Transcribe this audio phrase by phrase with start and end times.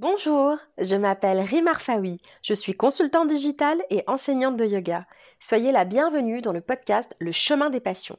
[0.00, 5.06] Bonjour, je m'appelle Rima Arfaoui, je suis consultante digitale et enseignante de yoga.
[5.40, 8.18] Soyez la bienvenue dans le podcast Le chemin des passions.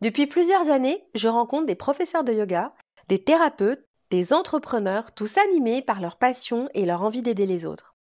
[0.00, 2.72] Depuis plusieurs années, je rencontre des professeurs de yoga,
[3.08, 7.94] des thérapeutes, des entrepreneurs, tous animés par leur passion et leur envie d'aider les autres.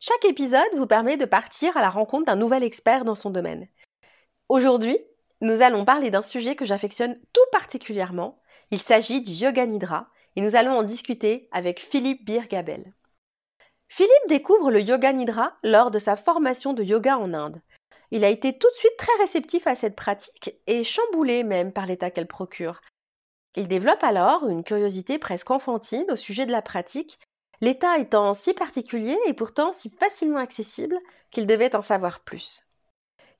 [0.00, 3.68] Chaque épisode vous permet de partir à la rencontre d'un nouvel expert dans son domaine.
[4.48, 4.98] Aujourd'hui,
[5.40, 8.42] nous allons parler d'un sujet que j'affectionne tout particulièrement.
[8.72, 12.92] Il s'agit du yoga nidra, et nous allons en discuter avec Philippe Birgabel.
[13.88, 17.60] Philippe découvre le yoga nidra lors de sa formation de yoga en Inde.
[18.10, 21.86] Il a été tout de suite très réceptif à cette pratique et chamboulé même par
[21.86, 22.80] l'état qu'elle procure.
[23.56, 27.18] Il développe alors une curiosité presque enfantine au sujet de la pratique,
[27.60, 30.98] l'état étant si particulier et pourtant si facilement accessible
[31.30, 32.66] qu'il devait en savoir plus.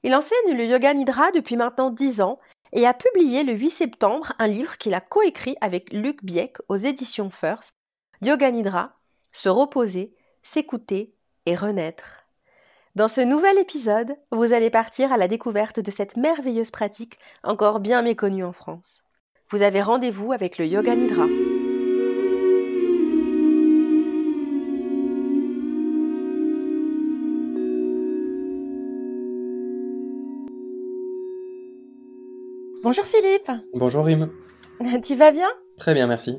[0.02, 2.38] Il enseigne le yoga nidra depuis maintenant dix ans
[2.74, 6.76] et a publié le 8 septembre un livre qu'il a coécrit avec Luc Bieck aux
[6.76, 7.76] éditions First,
[8.20, 8.92] Yoga Nidra,
[9.32, 11.14] se reposer, s'écouter
[11.46, 12.24] et renaître.
[12.94, 17.80] Dans ce nouvel épisode, vous allez partir à la découverte de cette merveilleuse pratique encore
[17.80, 19.04] bien méconnue en France.
[19.50, 21.26] Vous avez rendez-vous avec le Yoga Nidra.
[32.84, 33.50] Bonjour Philippe.
[33.72, 34.30] Bonjour Rim.
[35.02, 35.48] Tu vas bien?
[35.78, 36.38] Très bien, merci.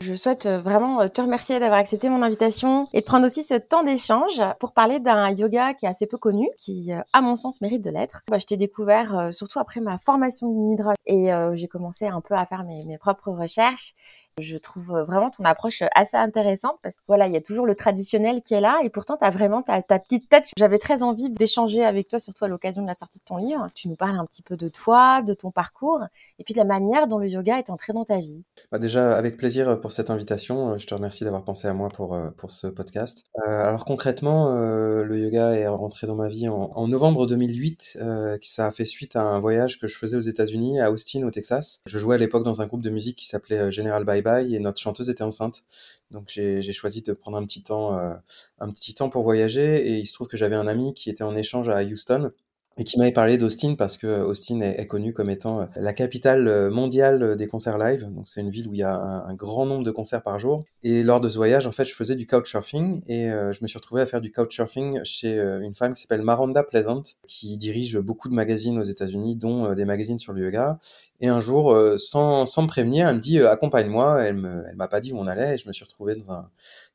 [0.00, 3.44] Je souhaite euh, vraiment euh, te remercier d'avoir accepté mon invitation et de prendre aussi
[3.44, 7.22] ce temps d'échange pour parler d'un yoga qui est assez peu connu, qui, euh, à
[7.22, 8.22] mon sens, mérite de l'être.
[8.28, 12.34] Bah, je t'ai découvert surtout après ma formation de Nidra et j'ai commencé un peu
[12.34, 13.94] à faire mes, mes propres recherches
[14.40, 17.74] je trouve vraiment ton approche assez intéressante parce que voilà, il y a toujours le
[17.74, 20.50] traditionnel qui est là et pourtant tu as vraiment ta, petite tête.
[20.56, 23.68] J'avais très envie d'échanger avec toi, surtout à l'occasion de la sortie de ton livre.
[23.74, 26.00] Tu nous parles un petit peu de toi, de ton parcours
[26.38, 28.42] et puis de la manière dont le yoga est entré dans ta vie.
[28.72, 30.76] Bah déjà, avec plaisir pour cette invitation.
[30.78, 33.24] Je te remercie d'avoir pensé à moi pour, pour ce podcast.
[33.46, 37.98] Euh, alors concrètement, euh, le yoga est rentré dans ma vie en, novembre 2008.
[38.00, 41.22] Euh, ça a fait suite à un voyage que je faisais aux États-Unis, à Austin,
[41.24, 41.80] au Texas.
[41.86, 45.10] Je jouais à l'époque dans un groupe de musique qui s'appelait General Et notre chanteuse
[45.10, 45.64] était enceinte.
[46.10, 48.14] Donc j'ai choisi de prendre un petit temps, euh,
[48.58, 51.24] un petit temps pour voyager et il se trouve que j'avais un ami qui était
[51.24, 52.32] en échange à Houston
[52.76, 55.92] et qui m'avait parlé d'Austin parce que Austin est, est connue comme étant euh, la
[55.92, 58.08] capitale euh, mondiale des concerts live.
[58.10, 60.64] Donc c'est une ville où il y a un, grand nombre de concerts par jour.
[60.82, 63.68] Et lors de ce voyage, en fait, je faisais du couchsurfing et euh, je me
[63.68, 67.98] suis retrouvé à faire du couchsurfing chez une femme qui s'appelle Maranda Pleasant, qui dirige
[67.98, 70.78] beaucoup de magazines aux États-Unis, dont des magazines sur le yoga.
[71.20, 74.22] Et un jour, sans, sans me prévenir, elle me dit accompagne-moi.
[74.22, 76.32] Elle me, elle m'a pas dit où on allait et je me suis retrouvé dans
[76.32, 76.50] un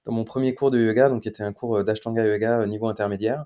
[0.06, 2.88] dans mon premier cours de yoga, donc qui était un cours d'Ashtanga yoga au niveau
[2.88, 3.46] intermédiaire.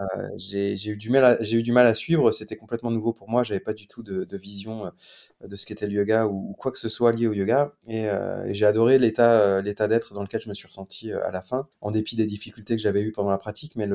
[0.00, 2.32] Euh, j'ai eu du mal à, suivre.
[2.32, 3.42] C'était complètement nouveau pour moi.
[3.42, 6.78] J'avais pas du tout de, vision euh, de ce qu'était le yoga ou, quoi que
[6.78, 7.72] ce soit lié au yoga.
[7.86, 11.68] Et, euh, j'ai adoré l'état, d'être dans lequel je me suis ressenti à la fin,
[11.80, 13.76] en dépit des difficultés que j'avais eues pendant la pratique.
[13.76, 13.88] Mais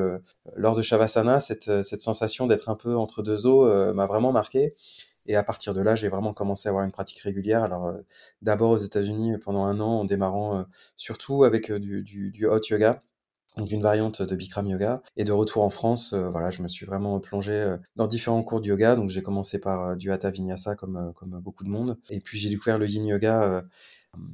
[0.56, 4.76] lors de Shavasana, cette, sensation d'être un peu entre deux eaux m'a vraiment marqué.
[5.30, 7.64] Et à partir de là, j'ai vraiment commencé à avoir une pratique régulière.
[7.64, 7.94] Alors,
[8.42, 10.66] d'abord aux États-Unis pendant un an, en démarrant
[10.96, 13.04] surtout avec du hot yoga
[13.58, 15.02] donc une variante de Bikram Yoga.
[15.18, 18.44] Et de retour en France, euh, voilà, je me suis vraiment plongé euh, dans différents
[18.44, 18.96] cours de yoga.
[18.96, 21.98] Donc j'ai commencé par euh, du Hatha Vinyasa comme, comme beaucoup de monde.
[22.10, 23.64] Et puis j'ai découvert le Yin Yoga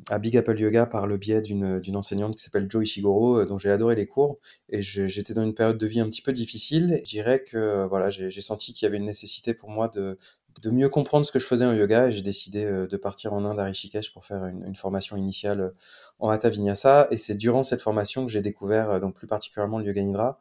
[0.10, 3.70] à Big Apple Yoga par le biais d'une, enseignante qui s'appelle Joe Ishiguro, dont j'ai
[3.70, 4.40] adoré les cours.
[4.70, 7.02] Et j'étais dans une période de vie un petit peu difficile.
[7.04, 10.18] Je dirais que voilà, j'ai senti qu'il y avait une nécessité pour moi de,
[10.64, 13.34] de mieux comprendre ce que je faisais en yoga et j'ai décidé euh, de partir
[13.34, 15.70] en Inde à Rishikesh pour faire une, formation initiale euh,
[16.20, 17.08] en Hatha Vinyasa.
[17.12, 20.40] Et c'est durant cette formation que j'ai découvert euh, donc plus particulièrement le yoga nidra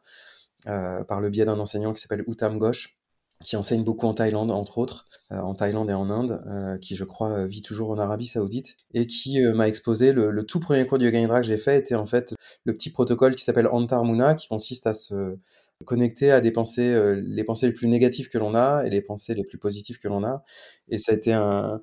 [0.65, 2.97] par le biais d'un enseignant qui s'appelle Uttam Ghosh
[3.43, 6.95] qui enseigne beaucoup en Thaïlande entre autres, euh, en Thaïlande et en Inde, euh, qui
[6.95, 10.97] je crois vit toujours en Arabie Saoudite et qui m'a exposé le, tout premier cours
[10.97, 12.33] de yoga nidra que j'ai fait était en fait
[12.65, 15.37] le petit protocole qui s'appelle Antarmuna qui consiste à se
[15.83, 19.01] connecter à des pensées, euh, les pensées les plus négatives que l'on a et les
[19.01, 20.43] pensées les plus positives que l'on a.
[20.89, 21.81] Et ça a été un,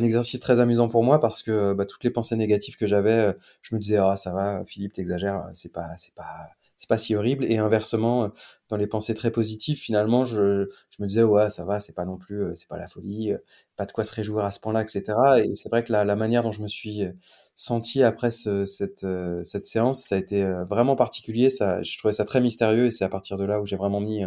[0.00, 3.32] exercice très amusant pour moi parce que bah, toutes les pensées négatives que j'avais, euh,
[3.62, 7.14] je me disais ah ça va, Philippe t'exagères, c'est pas c'est pas c'est pas si
[7.14, 7.44] horrible.
[7.44, 8.30] Et inversement,
[8.68, 12.04] dans les pensées très positives, finalement, je, je me disais, ouais, ça va, c'est pas
[12.04, 13.32] non plus, c'est pas la folie,
[13.76, 15.02] pas de quoi se réjouir à ce point-là, etc.
[15.44, 17.02] Et c'est vrai que la, la, manière dont je me suis
[17.54, 19.06] senti après ce, cette,
[19.42, 21.50] cette séance, ça a été vraiment particulier.
[21.50, 24.00] Ça, je trouvais ça très mystérieux et c'est à partir de là où j'ai vraiment
[24.00, 24.24] mis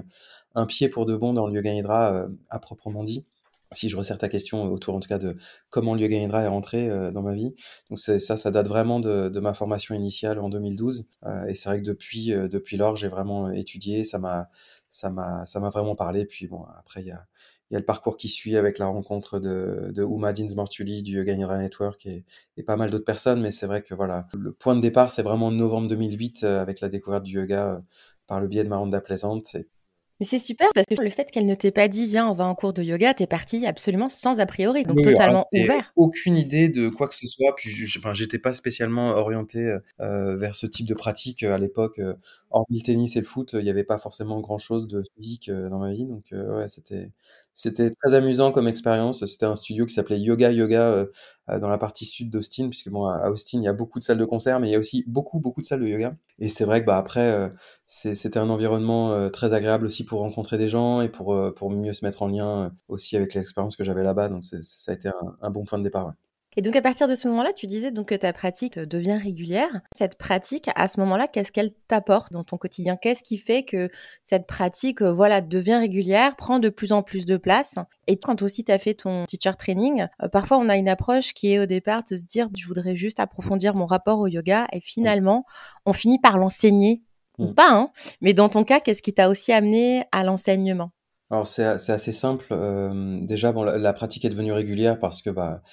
[0.56, 3.26] un pied pour de bon dans le yoga nidra à proprement dit
[3.74, 5.36] si je resserre ta question autour en tout cas de
[5.70, 7.54] comment le yoga nidra est rentré euh, dans ma vie.
[7.90, 11.06] Donc ça, ça date vraiment de, de, ma formation initiale en 2012.
[11.26, 14.04] Euh, et c'est vrai que depuis, euh, depuis lors, j'ai vraiment étudié.
[14.04, 14.50] Ça m'a,
[14.90, 16.26] ça m'a, ça m'a vraiment parlé.
[16.26, 17.26] Puis bon, après il y a,
[17.70, 21.18] il y a le parcours qui suit avec la rencontre de, de Uma Dinsmortuli du
[21.18, 22.26] Yoga Nidra Network et,
[22.56, 23.42] et pas mal d'autres personnes.
[23.42, 26.90] Mais c'est vrai que voilà, le point de départ, c'est vraiment novembre 2008 avec la
[26.90, 27.82] découverte du yoga
[28.28, 29.58] par le biais de Maranda Plaisante.
[30.20, 32.46] Mais c'est super parce que le fait qu'elle ne t'ait pas dit viens on va
[32.46, 35.94] en cours de yoga, t'es parti absolument sans a priori, donc totalement ouvert.
[35.96, 37.70] Aucune idée de quoi que ce soit, puis
[38.14, 42.00] j'étais pas spécialement orienté euh, vers ce type de pratique euh, à l'époque.
[42.00, 42.14] Euh,
[42.50, 45.52] hormis le tennis et le foot, il n'y avait pas forcément grand chose de physique
[45.52, 47.12] dans ma vie, donc ouais c'était
[47.58, 49.26] c'était très amusant comme expérience.
[49.26, 51.06] C'était un studio qui s'appelait Yoga Yoga euh,
[51.50, 54.04] euh, dans la partie sud d'Austin, puisque bon, à Austin, il y a beaucoup de
[54.04, 56.16] salles de concert, mais il y a aussi beaucoup, beaucoup de salles de yoga.
[56.38, 57.50] Et c'est vrai que bah, après, euh,
[57.88, 62.06] c'était un environnement très agréable aussi pour rencontrer des gens et pour, pour mieux se
[62.06, 64.30] mettre en lien aussi avec l'expérience que j'avais là-bas.
[64.30, 65.10] Donc ça a été
[65.42, 66.14] un, bon point de départ.
[66.58, 69.82] Et donc à partir de ce moment-là, tu disais donc que ta pratique devient régulière.
[69.96, 72.96] Cette pratique, à ce moment-là, qu'est-ce qu'elle t'apporte dans ton quotidien?
[72.96, 73.92] Qu'est-ce qui fait que
[74.24, 77.76] cette pratique, euh, voilà, devient régulière, prend de plus en plus de place?
[78.08, 81.36] Et quand aussi tu as fait ton teacher training, euh, parfois on a une approche
[81.36, 84.66] qui est au départ de se dire, je voudrais juste approfondir mon rapport au yoga,
[84.74, 85.46] et finalement,
[85.86, 87.04] on finit par l'enseigner
[87.38, 87.54] ou mmh.
[87.54, 87.70] pas.
[87.70, 90.90] Hein Mais dans ton cas, qu'est-ce qui t'a aussi amené à l'enseignement?
[91.30, 92.46] Alors c'est assez simple.
[92.52, 95.70] Euh, déjà, bon, la, la, pratique est devenue régulière parce que bah, euh,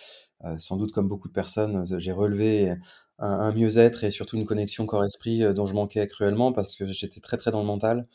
[0.58, 2.76] sans doute comme beaucoup de personnes, j'ai relevé
[3.18, 7.20] un, mieux-être et surtout une connexion corps-esprit euh, dont je manquais cruellement parce que j'étais
[7.20, 8.08] très très dans le mental.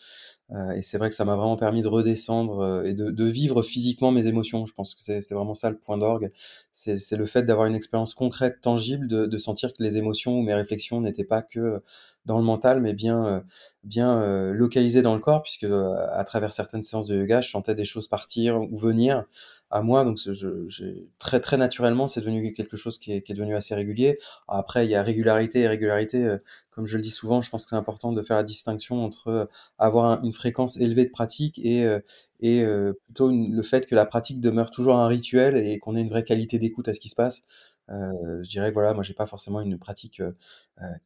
[0.51, 4.11] Euh, et c'est vrai que ça m'a vraiment permis de redescendre et de, vivre physiquement
[4.11, 4.65] mes émotions.
[4.65, 6.31] Je pense que c'est vraiment ça le point d'orgue.
[6.71, 10.53] C'est le fait d'avoir une expérience concrète, tangible, de, sentir que les émotions ou mes
[10.55, 11.81] réflexions n'étaient pas que
[12.25, 13.43] dans le mental, mais bien,
[13.83, 17.85] bien localisées dans le corps, puisque à travers certaines séances de yoga, je sentais des
[17.85, 19.25] choses partir ou venir
[19.71, 20.03] à moi.
[20.03, 23.75] Donc, je, très très naturellement, c'est devenu quelque chose qui est, qui est, devenu assez
[23.75, 24.17] régulier.
[24.47, 26.25] Après, il y a régularité et régularité.
[26.25, 26.37] Euh,
[26.71, 29.27] comme je le dis souvent, je pense que c'est important de faire la distinction entre
[29.27, 29.45] euh,
[29.77, 31.99] avoir une fréquence élevée de pratique et, euh,
[32.39, 32.65] et
[33.05, 36.23] plutôt le fait que la pratique demeure toujours un rituel et qu'on ait une vraie
[36.23, 37.43] qualité d'écoute à ce qui se passe.
[37.91, 40.31] Euh, je dirais que voilà, moi j'ai pas forcément une pratique euh,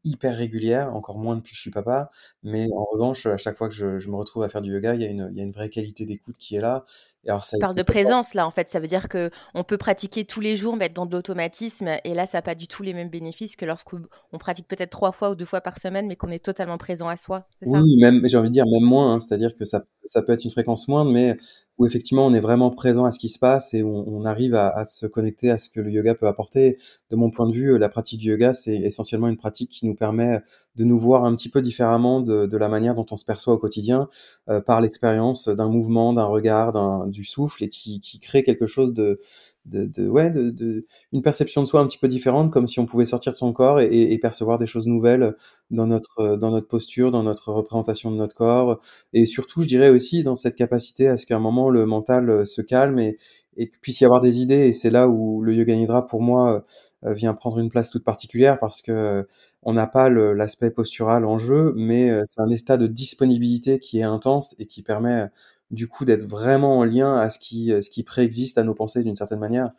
[0.04, 2.10] hyper régulière, encore moins depuis que je suis papa,
[2.44, 4.94] mais en revanche, à chaque fois que je, je me retrouve à faire du yoga,
[4.96, 6.86] il y il y a une vraie qualité d'écoute qui est là.
[7.26, 9.78] Et alors, ça, parle de présence là, en fait, ça veut dire que on peut
[9.78, 12.84] pratiquer tous les jours, mettre dans de l'automatisme, et là, ça n'a pas du tout
[12.84, 16.18] les mêmes bénéfices que lorsqu'on pratique peut-être trois fois ou deux fois par semaine, mais
[16.18, 17.48] qu'on est totalement présent à soi.
[17.66, 20.44] Oui, même, j'ai envie de dire même moins, hein, c'est-à-dire que ça, ça peut être
[20.44, 21.38] une fréquence moindre, mais
[21.78, 24.54] où effectivement on est vraiment présent à ce qui se passe et on, on arrive
[24.54, 26.78] à, à, se connecter à ce que le yoga peut apporter.
[27.10, 29.96] De mon point de vue, la pratique du yoga, c'est essentiellement une pratique qui nous
[29.96, 30.40] permet
[30.76, 33.54] de nous voir un petit peu différemment de, de la manière dont on se perçoit
[33.54, 34.08] au quotidien
[34.50, 36.74] euh, par l'expérience d'un mouvement, d'un regard,
[37.14, 39.20] du souffle et qui, qui crée quelque chose de,
[39.66, 43.06] de, ouais, de, une perception de soi un petit peu différente, comme si on pouvait
[43.06, 45.36] sortir de son corps et, percevoir des choses nouvelles
[45.72, 48.80] dans notre, dans notre posture, dans notre représentation de notre corps,
[49.14, 52.30] et surtout, je dirais aussi dans cette capacité à ce qu'à un moment le mental
[52.30, 53.18] euh, se calme et,
[53.58, 54.68] et puisse y avoir des idées.
[54.68, 56.64] Et c'est là où le yoga nidra, pour moi,
[57.06, 59.24] euh, vient prendre une place toute particulière parce que euh,
[59.62, 64.04] on n'a pas l'aspect postural en jeu, mais c'est un état de disponibilité qui est
[64.04, 65.28] intense et qui permet
[65.74, 69.04] du coup d'être vraiment en lien à ce qui, ce qui préexiste à nos pensées
[69.04, 69.72] d'une certaine manière.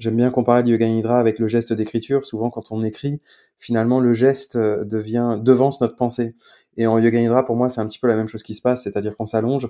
[0.00, 2.24] J'aime bien comparer le yoga nidra avec le geste d'écriture.
[2.24, 3.20] Souvent, quand on écrit,
[3.58, 6.34] finalement, le geste euh, devient devance notre pensée.
[6.76, 8.60] Et en yoga nidra, pour moi, c'est un petit peu la même chose qui se
[8.60, 9.68] passe, c'est-à-dire qu'on s'allonge.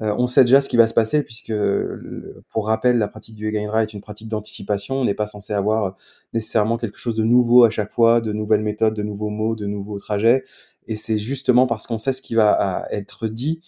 [0.00, 1.52] Euh, on sait déjà ce qui va se passer, puisque,
[2.48, 4.94] pour rappel, la pratique du yoga nidra est une pratique d'anticipation.
[4.94, 5.96] On n'est pas censé avoir
[6.32, 9.66] nécessairement quelque chose de nouveau à chaque fois, de nouvelles méthodes, de nouveaux mots, de
[9.66, 10.42] nouveaux trajets.
[10.86, 13.60] Et c'est justement parce qu'on sait ce qui va être dit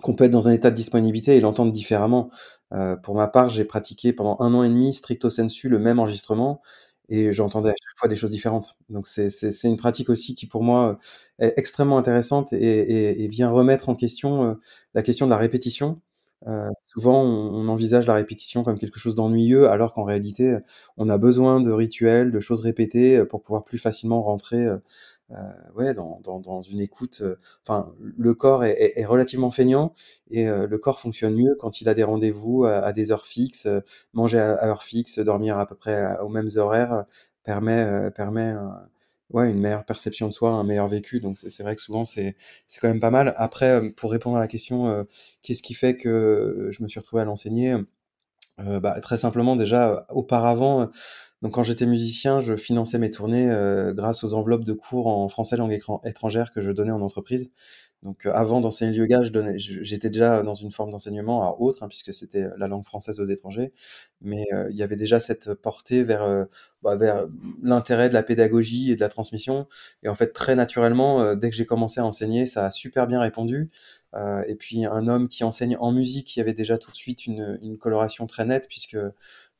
[0.00, 2.30] qu'on peut être dans un état de disponibilité et l'entendre différemment.
[2.72, 5.98] Euh, pour ma part, j'ai pratiqué pendant un an et demi stricto sensu le même
[5.98, 6.60] enregistrement
[7.08, 8.76] et j'entendais à chaque fois des choses différentes.
[8.88, 9.28] Donc c'est
[9.64, 10.98] une pratique aussi qui pour moi
[11.40, 14.54] est extrêmement intéressante et, vient remettre en question euh,
[14.94, 16.00] la question de la répétition.
[16.46, 20.56] Euh, souvent, on, on, envisage la répétition comme quelque chose d'ennuyeux, alors qu'en réalité,
[20.96, 24.66] on a besoin de rituels, de choses répétées pour pouvoir plus facilement rentrer
[25.74, 27.20] ouais, dans, dans, une écoute.
[27.22, 29.94] Euh, enfin, le corps est, relativement feignant
[30.30, 33.68] et euh, le corps fonctionne mieux quand il a des rendez-vous à, des heures fixes.
[34.12, 37.04] manger à, heure fixe, dormir à peu près aux mêmes horaires
[37.44, 38.54] permet, permet
[39.30, 41.20] ouais, une meilleure perception de soi, un meilleur vécu.
[41.20, 43.34] Donc c'est vrai que souvent c'est c'est quand même pas mal.
[43.36, 45.06] Après, pour répondre à la question,
[45.42, 47.76] qu'est-ce qui fait que je me suis retrouvé à l'enseigner
[48.58, 50.90] bah, Très simplement, déjà, auparavant,
[51.42, 55.28] Donc quand j'étais musicien, je finançais mes tournées, heu, grâce aux enveloppes de cours en
[55.30, 57.52] français langue étrangère que je donnais en entreprise.
[58.02, 59.22] Donc, heu, avant d'enseigner le yoga,
[59.56, 63.26] j'étais déjà dans une forme d'enseignement, alors autre, hein, puisque c'était, la langue française aux
[63.26, 63.72] étrangers.
[64.22, 66.46] Mais, heu, il y avait déjà cette portée vers,
[66.82, 67.26] bah, vers
[67.62, 69.66] l'intérêt de la pédagogie et de la transmission
[70.02, 73.20] et en fait, très naturellement, dès que j'ai commencé à enseigner, ça a super bien
[73.20, 73.70] répondu.
[74.48, 77.26] Et puis un homme qui enseigne en musique, il y avait déjà tout de suite
[77.26, 78.96] une, une coloration très nette puisque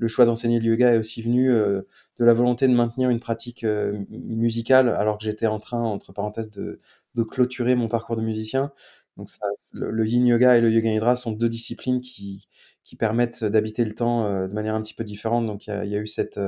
[0.00, 1.86] le choix d'enseigner le yoga est aussi venu, heu,
[2.18, 6.12] de la volonté de maintenir une pratique, heu, musicale alors que j'étais en train, entre
[6.14, 6.80] parenthèses, de
[7.16, 8.72] de clôturer mon parcours de musicien.
[9.16, 12.48] Donc ça le yin yoga et le yoga nidra sont 2 disciplines qui
[12.84, 15.46] qui permettent d'habiter le temps, heu, de manière un petit peu différente.
[15.46, 16.40] Donc il y y a eu cette,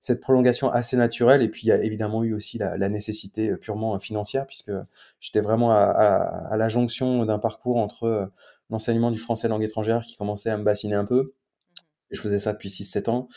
[0.00, 3.56] cette prolongation assez naturelle et puis il y a évidemment eu aussi la la nécessité,
[3.56, 4.72] purement financière puisque
[5.20, 8.30] j'étais vraiment à à à la jonction d'un parcours entre,
[8.70, 11.32] l'enseignement du français langue étrangère qui commençait à me bassiner un peu
[12.10, 13.28] je faisais ça depuis 6-7 ans.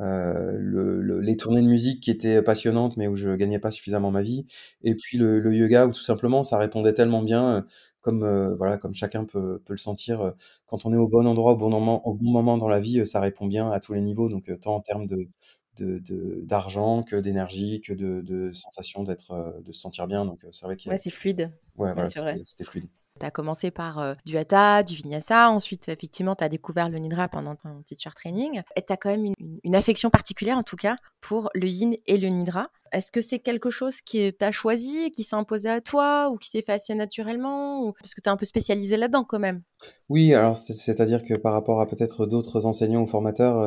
[0.00, 3.70] Heu, le le les tournées de musique qui étaient passionnantes, mais où je gagnais pas
[3.70, 4.46] suffisamment ma vie
[4.82, 7.66] et puis le le yoga où tout simplement ça répondait tellement bien, heu,
[8.00, 10.34] comme, heu, voilà, comme chacun peut peut le sentir,
[10.66, 13.06] quand on est au bon endroit au bon moment au bon moment dans la vie,
[13.06, 15.28] ça répond bien à tous les niveaux donc tant en termes de
[15.76, 20.44] de de d'argent que d'énergie, que de de sensation d'être, de se sentir bien donc
[20.52, 21.52] c'est vrai qu'il Ouais, c'est fluide.
[21.76, 22.88] ouais, Ouais, voilà, c'était fluide.
[23.20, 27.28] Tu as commencé par, du hatha, du vinyasa, ensuite effectivement tu as découvert le nidra
[27.28, 28.62] pendant ton teacher training.
[28.76, 32.28] Et tu quand même une affection particulière en tout cas pour le yin et le
[32.28, 32.70] nidra.
[32.92, 36.36] Est-ce que c'est quelque chose qui tu as choisi, qui s'est imposé à toi ou
[36.36, 39.38] qui s'est fait assez naturellement ou parce que tu es un peu spécialisé là-dedans quand
[39.38, 39.62] même?
[40.08, 43.58] Oui, alors c'est c'est-à-dire que par rapport à peut-être d'autres enseignants ou formateurs,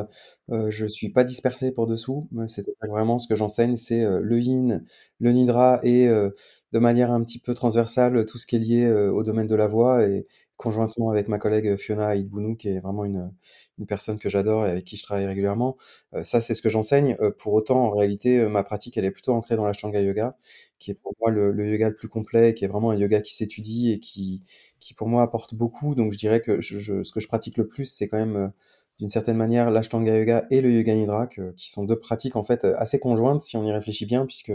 [0.50, 2.28] heu heu, je suis pas dispersé pour dessous.
[2.30, 4.84] Moi, c'est-à-dire vraiment ce que j'enseigne, c'est, le yin,
[5.18, 9.22] le nidra et de manière un petit peu transversale, tout ce qui est lié, au
[9.24, 13.32] domaine de la voix et conjointement avec ma collègue, Fiona Aït-Bounou, qui est vraiment une,
[13.78, 15.76] une personne que j'adore et avec qui je travaille régulièrement.
[16.14, 17.16] Heu, ça, c'est ce que j'enseigne.
[17.20, 20.36] Heu, pour autant, en réalité, ma pratique, elle est plutôt ancrée dans l'Ashtanga yoga,
[20.78, 23.20] qui est pour moi le le yoga le plus complet, qui est vraiment un yoga
[23.20, 24.42] qui s'étudie et qui
[24.80, 25.94] qui pour moi apporte beaucoup.
[25.94, 28.52] Donc je dirais que je je ce que je pratique le plus, c'est quand même,
[28.98, 32.64] d'une certaine manière, l'Ashtanga yoga et le yoga nidra qui sont 2 pratiques en fait,
[32.64, 34.52] assez conjointes si on y réfléchit bien, puisque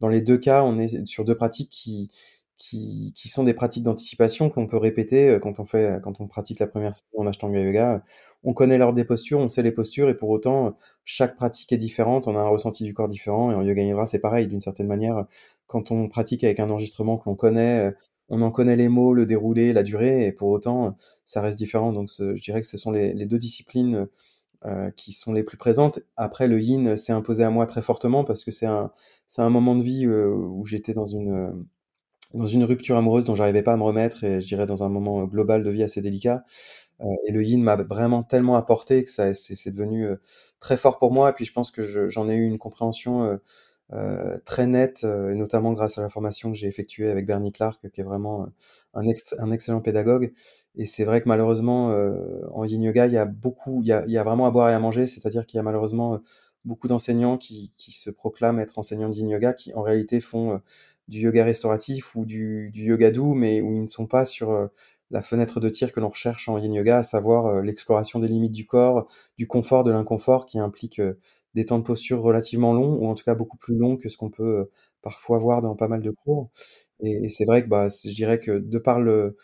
[0.00, 2.10] dans les 2 cas, on est sur 2 pratiques qui
[2.60, 6.58] qui sont des pratiques d'anticipation qu'on peut répéter, heu, quand on fait quand on pratique
[6.60, 8.02] la 1re séance en Ashtanga yoga.
[8.44, 11.78] On connaît l'ordre des postures, on sait les postures et pour autant, chaque pratique est
[11.78, 14.60] différente, on a un ressenti du corps différent et en yoga nidra, c'est pareil d'une
[14.60, 15.24] certaine manière,
[15.66, 17.96] quand on pratique avec un enregistrement que l'on connaît, heu,
[18.28, 21.92] on en connaît les mots, le déroulé, la durée et pour autant, ça reste différent.
[21.92, 24.06] Donc je dirais que ce sont les 2 disciplines,
[24.66, 26.00] heu, qui sont les plus présentes.
[26.16, 28.92] Après le yin s'est imposé à moi très fortement parce que c'est un
[29.38, 31.66] un moment de vie, où j'étais dans une,
[32.34, 34.88] dans une rupture amoureuse dont j'arrivais pas à me remettre et je dirais dans un
[34.88, 36.44] moment global de vie assez délicat.
[37.02, 40.20] Heu et le yin m'a vraiment tellement apporté que ça c'est devenu, heu,
[40.60, 43.24] très fort pour moi et puis je pense que je j'en ai eu une compréhension,
[43.24, 43.40] heu,
[44.46, 48.04] très nette, notamment grâce à la formation que j'ai effectuée avec Bernie Clark, qui est
[48.04, 48.48] vraiment,
[48.94, 50.32] un excellent pédagogue
[50.76, 53.92] et c'est vrai que malheureusement, heu, en yin yoga, il y a beaucoup il y
[54.18, 55.06] a vraiment à boire et à manger.
[55.06, 56.20] C'est-à-dire qu'il y a malheureusement, heu,
[56.66, 60.60] beaucoup d'enseignants qui se proclament être enseignants de yin yoga, qui en réalité font,
[61.10, 64.70] du yoga restauratif ou du yoga doux, mais où ils ne sont pas sur, heu,
[65.12, 68.28] la fenêtre de tir que l'on recherche en yin yoga, à savoir, heu, l'exploration des
[68.28, 71.18] limites du corps, du confort, de l'inconfort qui implique, heu,
[71.54, 74.16] des temps de posture relativement longs ou en tout cas beaucoup plus longs que ce
[74.16, 74.70] qu'on peut,
[75.02, 76.50] parfois voir dans pas mal de cours.
[77.02, 79.36] Et c'est vrai que, bah, je dirais que de par le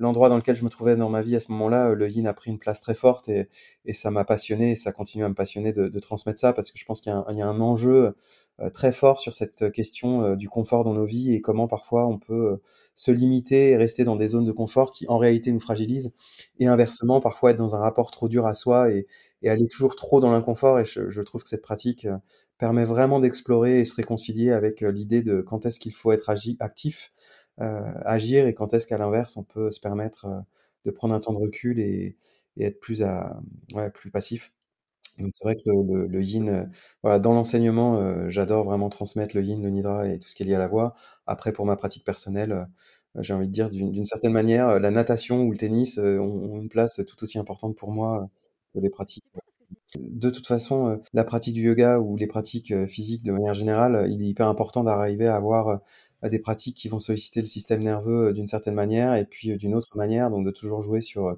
[0.00, 2.26] l'endroit dans lequel je me trouvais dans ma vie à ce moment-là, heu, le yin
[2.26, 5.34] a pris une place très forte et ça m'a passionné et ça continue à me
[5.34, 8.14] passionner de transmettre ça parce que je pense qu'il y a un enjeu,
[8.60, 12.06] heu, très fort sur cette question, heu, du confort dans nos vies et comment parfois
[12.06, 12.60] on peut,
[12.94, 16.12] se limiter et rester dans des zones de confort qui en réalité nous fragilisent
[16.58, 19.06] et inversement parfois être dans un rapport trop dur à soi et
[19.48, 22.06] aller toujours trop dans l'inconfort et je je trouve que cette pratique,
[22.58, 26.56] permet vraiment d'explorer et se réconcilier avec, l'idée de quand est-ce qu'il faut être agi
[26.60, 27.10] actif,
[27.60, 30.40] agir et quand est-ce qu'à l'inverse on peut se permettre, heu,
[30.86, 32.16] de prendre un temps de recul et
[32.58, 33.40] être plus à
[33.94, 34.52] plus passif.
[35.30, 35.62] C'est vrai que
[36.08, 36.70] le yin,
[37.02, 40.46] voilà, dans l'enseignement, j'adore vraiment transmettre le yin, le nidra et tout ce qui est
[40.46, 40.94] lié à la voix.
[41.26, 42.68] Après pour ma pratique personnelle,
[43.18, 46.20] j'ai envie de dire d'une certaine manière, la natation ou le tennis, ont
[46.54, 48.28] ont une place tout aussi importante pour moi
[48.74, 49.24] que les pratiques,
[49.98, 53.54] de toute façon, heu, la pratique du yoga ou les pratiques, heu, physiques de manière
[53.54, 55.80] générale, il est hyper important d'arriver à avoir,
[56.22, 59.96] des pratiques qui vont solliciter le système nerveux, d'une certaine manière et puis, d'une autre
[59.96, 61.36] manière, donc de toujours jouer sur,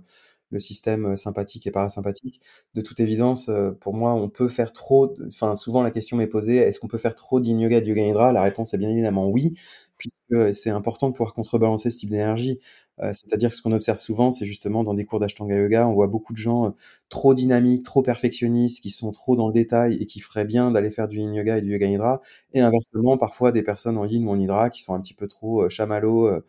[0.50, 2.40] le système sympathique et parasympathique.
[2.74, 6.56] De toute évidence, pour moi, on peut faire trop enfin, souvent la question m'est posée:
[6.58, 8.90] «Est-ce qu'on peut faire trop d'Yin Yoga et de Yoga Nidra?» la réponse est bien
[8.90, 9.54] évidemment oui,
[10.02, 12.58] puisque c'est important de pouvoir contrebalancer ce type d'énergie.
[13.02, 15.94] Heu, c'est-à-dire que ce qu'on observe souvent, c'est justement dans des cours d'Ashtanga Yoga, on
[15.94, 16.74] voit beaucoup de gens,
[17.08, 20.90] trop dynamiques, trop perfectionnistes, qui sont trop dans le détail et qui feraient bien d'aller
[20.90, 22.20] faire du Yin Yoga et du Yoga Nidra
[22.52, 25.28] et inversement, parfois des personnes en Yin ou en Nidra qui sont un petit peu
[25.28, 26.44] trop, heu, chamallows, heu,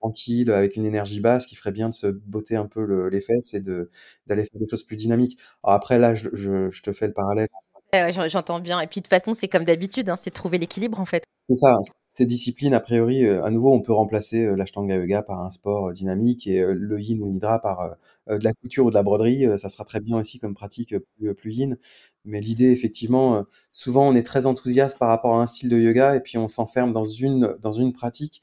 [0.00, 3.20] tranquilles, avec une énergie basse, qui ferait bien de se botter un peu le les
[3.22, 5.38] fesses et d'aller faire des choses plus dynamiques.
[5.64, 7.48] Alors après là, je te fais le parallèle
[7.92, 10.30] Ouais, ouais, j'en j'entends bien et puis de toute façon, c'est comme d'habitude, hein, c'est
[10.30, 11.24] trouver l'équilibre, en fait.
[11.48, 11.76] C'est ça,
[12.08, 15.50] ces disciplines a priori, heu, à nouveau, on peut remplacer, heu, l'Ashtanga Yoga par un
[15.50, 17.96] sport, heu, dynamique et heu, le Yin ou Nidra par,
[18.28, 21.34] de la couture ou de la broderie, ça sera très bien aussi comme pratique, plus,
[21.34, 21.76] plus Yin.
[22.24, 26.14] Mais l'idée effectivement, souvent on est très enthousiaste par rapport à un style de yoga
[26.14, 28.42] et puis on s'enferme dans une dans une pratique.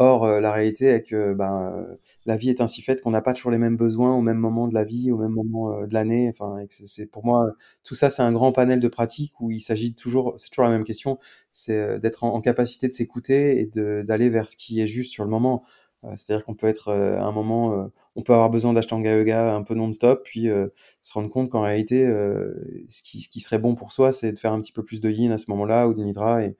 [0.00, 3.20] Or, heu, la réalité est que, ben, heu, la vie est ainsi faite qu'on n'a
[3.20, 5.88] pas toujours les mêmes besoins au même moment de la vie, au même moment, heu,
[5.88, 7.50] de l'année, enfin c'est pour moi,
[7.82, 10.70] tout ça, c'est un grand panel de pratiques où il s'agit toujours c'est toujours la
[10.70, 11.18] même question,
[11.50, 13.66] c'est, d'être en capacité de s'écouter et
[14.04, 15.64] d'aller vers ce qui est juste sur le moment.
[16.14, 19.74] C'est-à-dire qu'on peut être, à un moment, on peut avoir besoin d'Ashtanga Yoga un peu
[19.74, 23.74] non-stop, puis, heu, se rendre compte qu'en réalité, heu, ce qui ce qui serait bon
[23.74, 25.94] pour soi, c'est de faire un petit peu plus de Yin à ce moment-là ou
[25.94, 26.56] de Nidra et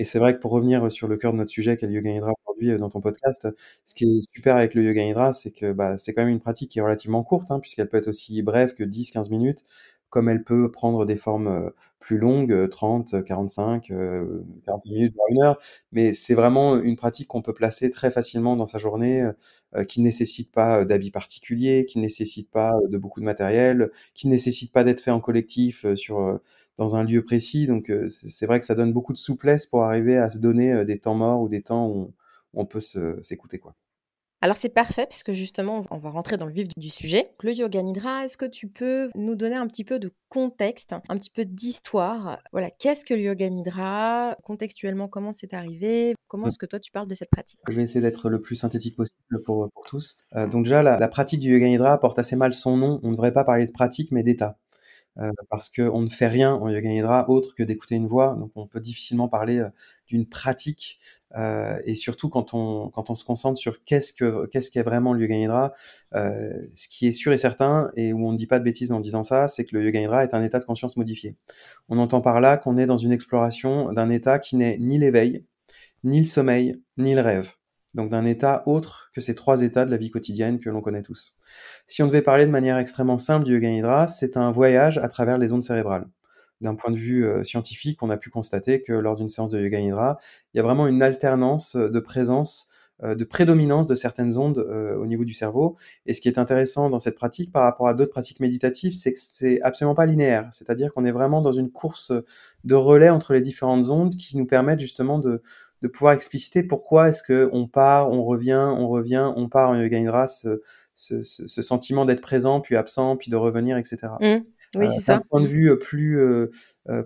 [0.00, 1.94] et c'est vrai que pour revenir sur le cœur de notre sujet qui est le
[1.94, 2.32] Yoga Nidra
[2.66, 3.48] heu, dans ton podcast,
[3.84, 6.40] ce qui est super avec le Yoga Nidra, c'est que, bah, c'est quand même une
[6.40, 9.64] pratique qui est relativement courte, hein, puisqu'elle peut être aussi brève que 10-15 minutes,
[10.10, 15.26] comme elle peut prendre des formes, heu, plus longues, heu, 30-45, heu, 45 minutes, voire
[15.30, 15.58] 1 heure.
[15.92, 19.22] Mais c'est vraiment une pratique qu'on peut placer très facilement dans sa journée,
[19.76, 24.72] heu, qui nécessite pas, d'habits particuliers, qui nécessite pas, de beaucoup de matériel, qui nécessite
[24.72, 26.40] pas d'être fait en collectif, sur,
[26.78, 27.66] dans un lieu précis.
[27.66, 30.98] Donc, c'est vrai que ça donne beaucoup de souplesse pour arriver à se donner, des
[30.98, 32.12] temps morts ou des temps où on
[32.58, 32.80] on peut
[33.22, 33.74] s'écouter, quoi.
[34.40, 37.32] Alors c'est parfait puisque justement on va rentrer dans le vif du sujet.
[37.42, 41.16] Le Yoga Nidra, est-ce que tu peux nous donner un petit peu de contexte, un
[41.16, 42.38] petit peu d'histoire?
[42.52, 44.36] Voilà, qu'est-ce que le Yoga Nidra?
[44.44, 46.14] Contextuellement, comment c'est arrivé?
[46.28, 47.58] Comment est-ce que toi tu parles de cette pratique?
[47.68, 50.18] Je vais essayer d'être le plus synthétique possible pour, tous.
[50.36, 53.00] Heu, donc déjà la la pratique du Yoga Nidra porte assez mal son nom.
[53.02, 54.56] On ne devrait pas parler de pratique, mais d'état.
[55.20, 58.52] Heu, parce qu'on ne fait rien en Yoga Nidra autre que d'écouter une voix, donc
[58.54, 59.70] on peut difficilement parler, heu,
[60.06, 60.98] d'une pratique,
[61.36, 65.12] heu et surtout quand on quand on se concentre sur qu'est-ce que qu'est-ce qu'est vraiment
[65.14, 65.72] le Yoga Nidra?
[66.14, 68.92] Heu, ce qui est sûr et certain et où on ne dit pas de bêtises
[68.92, 71.36] en disant ça, c'est que le Yoga Nidra est un état de conscience modifié.
[71.88, 75.44] On entend par là qu'on est dans une exploration d'un état qui n'est ni l'éveil,
[76.04, 77.52] ni le sommeil, ni le rêve.
[77.94, 81.02] Donc d'un état autre que ces 3 états de la vie quotidienne que l'on connaît
[81.02, 81.36] tous.
[81.86, 85.08] Si on devait parler de manière extrêmement simple du Yoga Nidra, c'est un voyage à
[85.08, 86.06] travers les ondes cérébrales.
[86.60, 89.60] D'un point de vue, heu, scientifique, on a pu constater que lors d'une séance de
[89.60, 90.18] Yoga Nidra,
[90.54, 92.68] il y a vraiment une alternance, heu, de présence,
[93.04, 96.90] heu, de prédominance de certaines ondes, au niveau du cerveau et ce qui est intéressant
[96.90, 100.48] dans cette pratique par rapport à d'autres pratiques méditatives, c'est que c'est absolument pas linéaire.
[100.52, 102.12] C'est-à-dire qu'on est vraiment dans une course,
[102.64, 105.42] de relais entre les différentes ondes qui nous permettent justement de
[105.82, 109.98] de pouvoir expliciter pourquoi est-ce qu'on part, on revient, on revient, on part en Yoga
[109.98, 110.62] Nidra, ce
[110.92, 114.18] ce ce sentiment d'être présent, puis absent, puis de revenir et cetera.
[114.20, 114.44] Mmh.
[114.76, 115.22] Oui, c'est d'un ça.
[115.30, 116.50] point de vue, heu, plus, heu,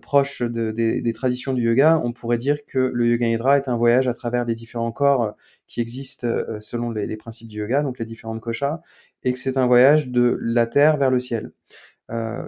[0.01, 3.69] proche de des des traditions du yoga, on pourrait dire que le Yoga Nidra est
[3.69, 5.37] un voyage à travers les différents corps,
[5.69, 6.27] qui existent,
[6.59, 8.81] selon les les principes du yoga, donc les différentes koshas
[9.23, 11.53] et que c'est un voyage de la terre vers le ciel.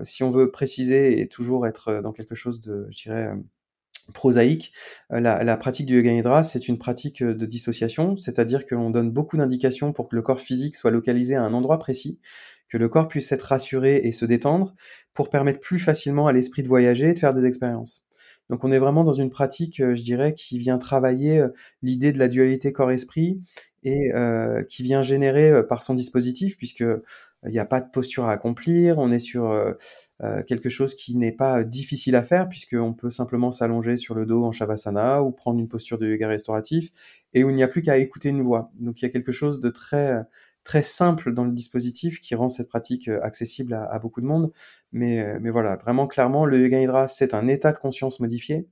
[0.03, 3.31] Si on veut préciser et toujours être dans quelque chose de, je dirais,
[4.13, 4.73] prosaïque,
[5.13, 8.91] heu, la pratique du Yoga Nidra, c'est une pratique, heu, de dissociation, c'est-à-dire que l'on
[8.91, 12.19] donne beaucoup d'indications pour que le corps physique soit localisé à un endroit précis,
[12.69, 14.75] que le corps puisse être rassuré et se détendre,
[15.15, 18.05] pour permettre plus facilement à l'esprit de voyager et de faire des expériences.
[18.51, 21.45] Donc on est vraiment dans une pratique, heu, je dirais, qui vient travailler,
[21.83, 23.41] l'idée de la dualité corps-esprit
[23.85, 27.03] et heu, qui vient générer, heu, par son dispositif puisque, heu,
[27.47, 29.53] il y a pas de posture à accomplir, on est sur,
[30.47, 34.45] quelque chose qui n'est pas, difficile à faire puisqu'on peut simplement s'allonger sur le dos
[34.45, 36.91] en Shavasana ou prendre une posture de yoga restauratif
[37.35, 38.71] et où il n'y a plus qu'à écouter une voix.
[38.81, 40.23] Donc il y a quelque chose de très,
[40.63, 44.51] très simple dans le dispositif qui rend cette pratique, accessible à beaucoup de monde.
[44.93, 48.67] Mais mais voilà, vraiment clairement, le Yoga Nidra, c'est un état de conscience modifié.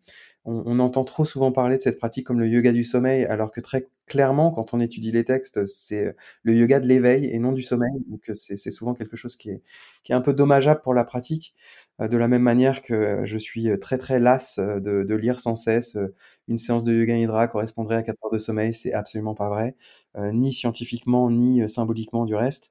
[0.45, 3.53] On on entend trop souvent parler de cette pratique comme le yoga du sommeil, alors
[3.53, 7.39] que très clairement, quand on étudie les textes, c'est, heu, le yoga de l'éveil et
[7.39, 7.93] non du sommeil.
[8.09, 9.63] Donc heu, c'est souvent quelque chose qui est
[10.03, 11.55] qui est un peu dommageable pour la pratique.
[12.01, 15.39] Heu, de la même manière que je suis, très, très las, heu, de de lire
[15.39, 15.97] sans cesse,
[16.49, 19.77] une séance de Yoga Nidra correspondrait à 4 heures de sommeil, c'est absolument pas vrai,
[20.33, 22.71] ni scientifiquement, ni, symboliquement du reste.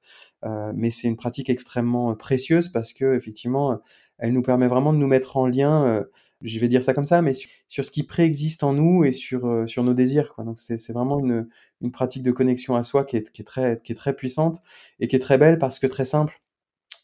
[0.74, 3.78] Mais c'est une pratique extrêmement, précieuse parce qu'effectivement, heu,
[4.18, 6.04] elle nous permet vraiment de nous mettre en lien,
[6.42, 7.32] je vais dire ça comme ça, mais
[7.68, 10.34] sur, ce qui préexiste en nous et sur, euh, sur nos désirs.
[10.38, 11.48] Donc c'est, vraiment une,
[11.80, 14.60] une pratique de connexion à soi qui est, qui, est très, qui est très puissante
[15.00, 16.40] et qui est très belle parce que très simple.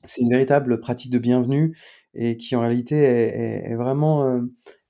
[0.05, 1.77] C'est une véritable pratique de bienvenue
[2.15, 4.43] et qui en réalité est, est, vraiment euh,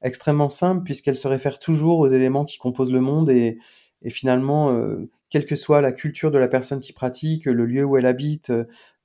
[0.02, 3.58] extrêmement simple puisqu'elle se réfère toujours aux éléments qui composent le monde et,
[4.02, 7.84] et finalement, euh, quelle que soit la culture de la personne qui pratique, le lieu
[7.84, 8.52] où elle habite,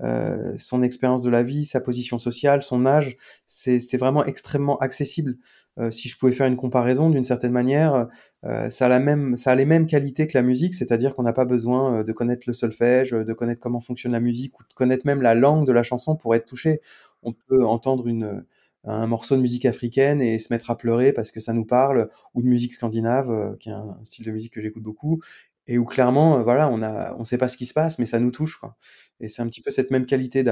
[0.02, 5.38] euh, son expérience de la vie, sa position sociale, son âge, c'est vraiment extrêmement accessible.
[5.80, 8.08] Euh, si je pouvais faire une comparaison d'une certaine manière,
[8.46, 11.24] euh, ça, a la même, ça a les mêmes qualités que la musique, c'est-à-dire qu'on
[11.24, 14.64] n'a pas besoin euh, de connaître le solfège, de connaître comment fonctionne la musique ou
[14.64, 16.80] de connaître même la langue de la chanson pour être touché.
[17.24, 18.46] On peut entendre une,
[18.84, 22.10] un morceau de musique africaine et se mettre à pleurer parce que ça nous parle,
[22.36, 25.22] ou de musique scandinave, qui est un style de musique que j'écoute beaucoup,
[25.68, 28.06] et où clairement, euh, voilà, on a, on sait pas ce qui se passe, mais
[28.06, 28.78] ça nous touche, quoi.
[29.20, 30.44] Et c'est un petit peu cette même qualité,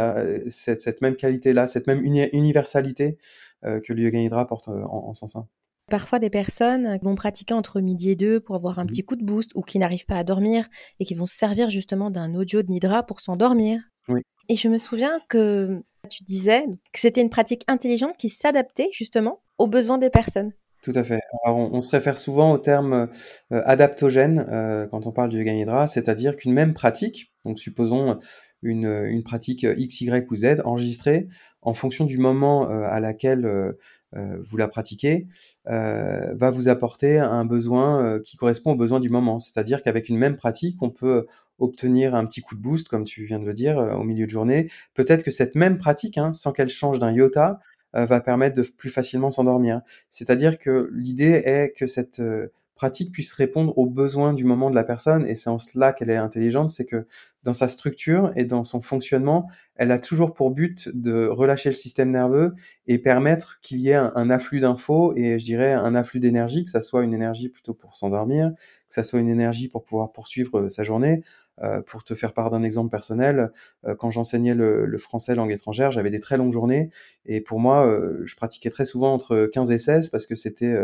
[0.50, 3.17] cette, cette même qualité-là, cette même universalité
[3.65, 5.47] euh, que le yoga nidra porte euh, en, en son sein.
[5.89, 9.15] Parfois, des personnes vont pratiquer entre midi et deux pour avoir un mmh petit coup
[9.17, 10.69] de boost ou qui n'arrivent pas à dormir
[11.00, 13.82] et qui vont se servir justement d'un audio de nidra pour s'endormir.
[14.08, 14.21] Oui.
[14.47, 19.43] Et je me souviens que tu disais que c'était une pratique intelligente qui s'adaptait justement
[19.58, 20.54] aux besoins des personnes.
[20.82, 21.22] Tout à fait.
[21.46, 23.08] On, se réfère souvent au terme
[23.52, 28.20] euh, adaptogène euh, quand on parle du nidra, c'est-à-dire qu'une même pratique, donc supposons
[28.63, 31.28] une, pratique X, Y ou Z enregistrée
[31.62, 33.76] en fonction du moment euh, à laquelle
[34.13, 35.28] vous la pratiquez,
[35.65, 39.39] va vous apporter un besoin qui correspond au besoin du moment.
[39.39, 41.28] C'est-à-dire qu'avec une même pratique, on peut
[41.60, 44.30] obtenir un petit coup de boost, comme tu viens de le dire, au milieu de
[44.30, 44.70] journée.
[44.96, 47.62] Peut-être que cette même pratique, hein, sans qu'elle change d'un iota,
[47.93, 49.82] va permettre de plus facilement s'endormir.
[50.10, 52.47] C'est-à-dire que l'idée est que cette euh,
[52.82, 56.10] pratique puisse répondre aux besoins du moment de la personne, et c'est en cela qu'elle
[56.10, 57.06] est intelligente, c'est que
[57.43, 61.75] dans sa structure et dans son fonctionnement, elle a toujours pour but de relâcher le
[61.75, 62.56] système nerveux
[62.88, 66.71] et permettre qu'il y ait un, afflux d'infos et je dirais un afflux d'énergie, que
[66.71, 70.62] ça soit une énergie plutôt pour s'endormir, que ça soit une énergie pour pouvoir poursuivre
[70.62, 71.21] euh, sa journée.
[71.63, 73.52] Euh, pour te faire part d'un exemple personnel,
[73.86, 76.89] euh, quand j'enseignais le, le, français langue étrangère, j'avais des très longues journées.
[77.26, 77.88] Et pour moi,
[78.24, 80.76] je pratiquais très souvent entre 15 et 16 parce que c'était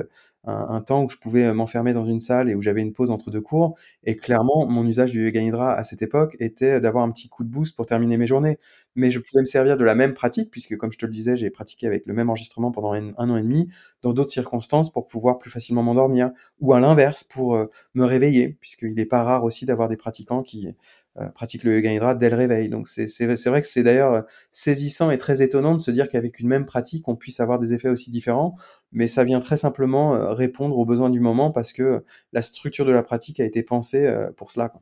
[0.48, 3.32] un, temps où je pouvais m'enfermer dans une salle et où j'avais une pause entre
[3.32, 3.76] deux cours.
[4.04, 7.44] Et clairement, mon usage du yoga nidra à cette époque était d'avoir un petit coup
[7.44, 8.58] de boost pour terminer mes journées.
[8.96, 11.36] Mais je pouvais me servir de la même pratique, puisque comme je te le disais,
[11.36, 13.68] j'ai pratiqué avec le même enregistrement pendant un, an et demi,
[14.02, 18.58] dans d'autres circonstances pour pouvoir plus facilement m'endormir, ou à l'inverse, pour euh, me réveiller,
[18.62, 20.70] puisqu'il n'est pas rare aussi d'avoir des pratiquants qui
[21.20, 22.70] euh, pratiquent le yoga nidra dès le réveil.
[22.70, 26.40] Donc c'est vrai que c'est d'ailleurs euh, saisissant et très étonnant de se dire qu'avec
[26.40, 28.56] une même pratique, on puisse avoir des effets aussi différents,
[28.92, 32.04] mais ça vient très simplement répondre aux besoins du moment parce que
[32.34, 34.74] la structure de la pratique a été pensée pour cela.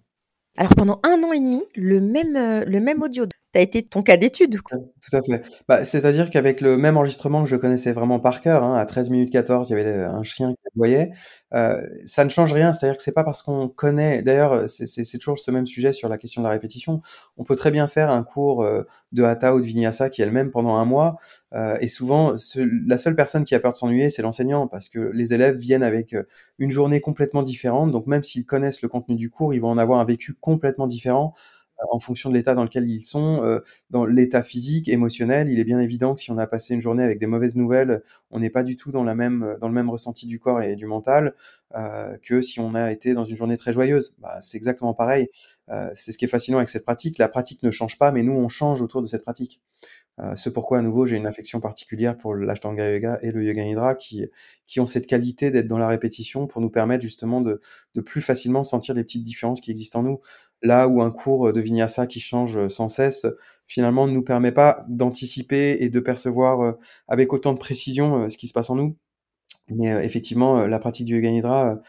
[0.57, 3.83] Alors pendant un an et demi, le même, euh, le même audio, ça a été
[3.83, 4.57] ton cas d'étude.
[4.69, 5.41] Tout à fait.
[5.69, 9.11] Bah, c'est-à-dire qu'avec le même enregistrement que je connaissais vraiment par cœur, hein, à 13
[9.11, 11.11] minutes 14, il y avait un chien qui aboyait,
[11.53, 12.73] euh, ça ne change rien.
[12.73, 14.21] C'est-à-dire que c'est pas parce qu'on connaît.
[14.23, 16.99] D'ailleurs, c'est toujours ce même sujet sur la question de la répétition.
[17.37, 20.25] On peut très bien faire un cours euh, de hatha ou de vinyasa qui est
[20.25, 21.15] le même pendant un mois,
[21.53, 22.33] euh, et souvent,
[22.85, 25.83] la seule personne qui a peur de s'ennuyer, c'est l'enseignant, parce que les élèves viennent
[25.83, 26.13] avec
[26.59, 27.93] une journée complètement différente.
[27.93, 30.87] Donc même s'ils connaissent le contenu du cours, ils vont en avoir un vécu complètement
[30.87, 31.33] différent
[31.91, 33.59] en fonction de l'état dans lequel ils sont, euh,
[33.89, 35.49] dans l'état physique, émotionnel.
[35.49, 38.01] Il est bien évident que si on a passé une journée avec des mauvaises nouvelles,
[38.31, 40.75] on n'est pas du tout dans, la même, dans le même ressenti du corps et
[40.75, 41.35] du mental
[41.75, 44.15] euh, que si on a été dans une journée très joyeuse.
[44.19, 45.27] Bah, c'est exactement pareil.
[45.69, 47.17] Euh, c'est ce qui est fascinant avec cette pratique.
[47.17, 49.61] La pratique ne change pas, mais nous, on change autour de cette pratique.
[50.21, 53.63] Euh, ce pourquoi, à nouveau, j'ai une affection particulière pour l'Ashtanga Yoga et le Yoga
[53.63, 54.25] Nidra qui,
[54.65, 57.61] qui ont cette qualité d'être dans la répétition pour nous permettre justement de,
[57.95, 60.21] de plus facilement sentir les petites différences qui existent en nous.
[60.61, 63.25] Là où un cours de vinyasa qui change sans cesse,
[63.67, 66.71] finalement, ne nous permet pas d'anticiper et de percevoir euh,
[67.07, 68.95] avec autant de précision euh, ce qui se passe en nous.
[69.69, 71.79] Mais effectivement, la pratique du Yoga Nidra,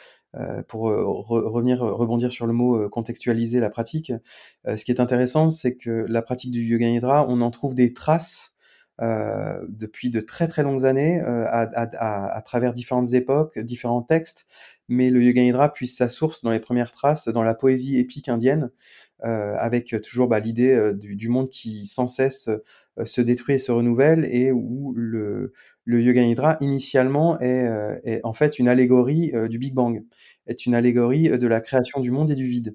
[0.68, 4.12] pour revenir, rebondir sur le mot contextualiser la pratique,
[4.66, 7.94] ce qui est intéressant, c'est que la pratique du Yoga Nidra, on en trouve des
[7.94, 8.56] traces
[9.02, 14.46] euh, depuis de très très longues années euh, à, travers différentes époques, différents textes,
[14.88, 18.30] mais le Yoga Nidra puise sa source dans les premières traces dans la poésie épique
[18.30, 18.70] indienne,
[19.24, 22.62] euh, avec toujours bah, l'idée euh, du, monde qui sans cesse euh,
[23.04, 25.52] se détruit et se renouvelle, et où le,
[25.84, 30.02] le Yoga Nidra initialement est, est, en fait une allégorie du Big Bang,
[30.46, 32.74] est une allégorie de la création du monde et du vide.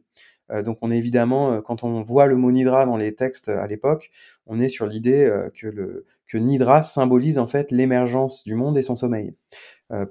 [0.51, 3.49] Euh, donc on est évidemment, euh, quand on voit le mot Nidra dans les textes
[3.49, 4.12] à l'époque,
[4.45, 8.77] on est sur l'idée euh, que, le, que Nidra symbolise en fait l'émergence du monde
[8.77, 9.36] et son sommeil.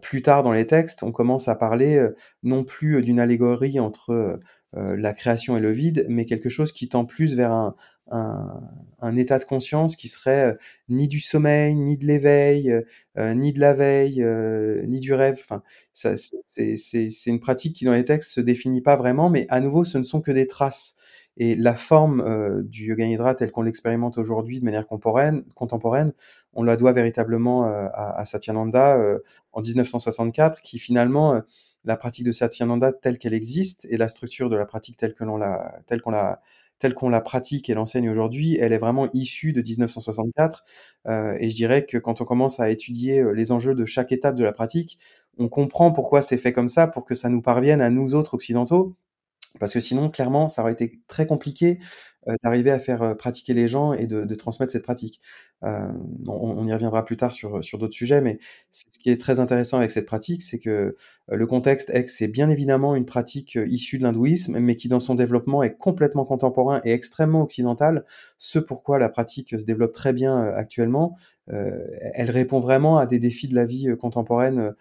[0.03, 2.07] plus tard dans les textes, on commence à parler
[2.43, 4.39] non plus d'une allégorie entre
[4.75, 7.75] la création et le vide, mais quelque chose qui tend plus vers un,
[8.11, 10.57] un, état de conscience qui serait
[10.89, 12.85] ni du sommeil, ni de l'éveil,
[13.17, 14.25] ni de la veille,
[14.87, 15.41] ni du rêve.
[15.41, 19.85] Enfin, c'est une pratique qui dans les textes se définit pas vraiment, mais à nouveau,
[19.85, 20.97] ce ne sont que des traces.
[21.37, 26.13] Et la forme du yoga nidra tel qu'on l'expérimente aujourd'hui de manière contemporaine,
[26.53, 28.99] on la doit véritablement à, à, Satyananda
[29.53, 31.41] en 1964, qui finalement
[31.85, 35.25] la pratique de Satyananda telle qu'elle existe et la structure de la pratique telle que
[35.25, 36.41] l'on la, telle qu'on la,
[36.81, 40.65] telle qu'on la pratique et l'enseigne aujourd'hui, elle est vraiment issue de 1964.
[41.07, 44.11] Euh, et je dirais que quand on commence à étudier euh, les enjeux de chaque
[44.11, 44.99] étape de la pratique,
[45.39, 48.35] on comprend pourquoi c'est fait comme ça pour que ça nous parvienne à nous autres
[48.35, 48.97] occidentaux.
[49.59, 51.79] Parce que sinon, clairement, ça aurait été très compliqué
[52.29, 55.23] euh, d'arriver à faire euh, pratiquer les gens et de, transmettre cette pratique.
[55.65, 55.89] Euh,
[56.27, 58.39] on, y reviendra plus tard sur, sur d'autres sujets, mais
[58.71, 60.95] ce qui est très intéressant avec cette pratique, c'est que
[61.29, 65.01] le contexte est que c'est bien évidemment une pratique issue de l'hindouisme, mais qui dans
[65.01, 68.05] son développement est complètement contemporain et extrêmement occidental.
[68.39, 71.17] Ce pourquoi la pratique se développe très bien actuellement.
[71.49, 74.75] elle répond vraiment à des défis de la vie contemporaine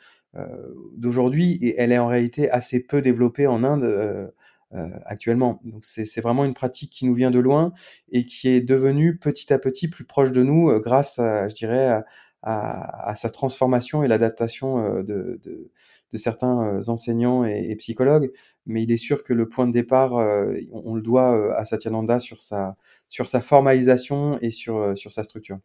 [0.96, 4.32] d'aujourd'hui et elle est en réalité assez peu développée en Inde
[4.72, 5.60] actuellement.
[5.64, 7.74] Donc c'est vraiment une pratique qui nous vient de loin
[8.12, 11.56] et qui est devenue petit à petit plus proche de nous euh, grâce à, je
[11.56, 12.04] dirais,
[12.44, 15.72] à, sa transformation et l'adaptation euh, de,
[16.16, 18.32] certains enseignants et, psychologues.
[18.66, 22.20] Mais il est sûr que le point de départ, on, on, le doit à Satyananda
[22.20, 22.78] sur sa,
[23.10, 25.60] sur sa formalisation et sur, sur sa structure.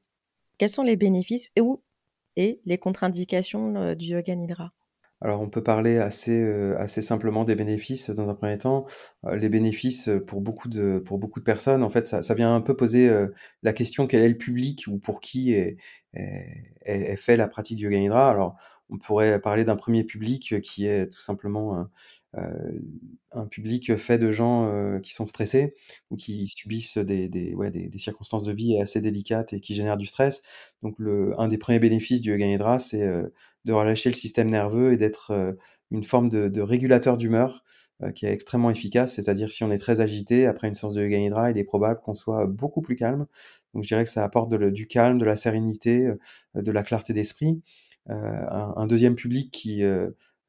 [0.59, 1.63] Quels sont les bénéfices et,
[2.37, 4.73] et les contre-indications du yoga nidra?
[5.25, 8.85] Alors on peut parler assez, euh, assez simplement des bénéfices dans un premier temps.
[9.25, 12.55] Euh, les bénéfices euh, pour beaucoup de, pour beaucoup de personnes, en fait, ça, vient
[12.55, 13.11] un peu poser
[13.63, 15.79] la question quel est le public ou pour qui est,
[16.13, 18.29] est, fait la pratique du yoga nidra?
[18.29, 18.57] Alors
[18.91, 21.89] on pourrait parler d'un premier public qui est tout simplement
[23.33, 25.75] un public fait de gens qui sont stressés
[26.11, 27.51] ou qui subissent des,
[27.97, 30.43] circonstances de vie assez délicates et qui génèrent du stress.
[30.83, 33.07] Donc, le, un des premiers bénéfices du Yoga Nidra, c'est
[33.65, 35.57] de relâcher le système nerveux et d'être
[35.91, 37.65] une forme de, régulateur d'humeur
[38.15, 39.15] qui est extrêmement efficace.
[39.15, 42.01] C'est-à-dire, si on est très agité après une séance de Yoga Nidra, il est probable
[42.01, 43.27] qu'on soit beaucoup plus calme.
[43.73, 46.11] Donc, je dirais que ça apporte du calme, de la sérénité,
[46.55, 47.61] de la clarté d'esprit.
[48.07, 49.83] Un, un, deuxième public qui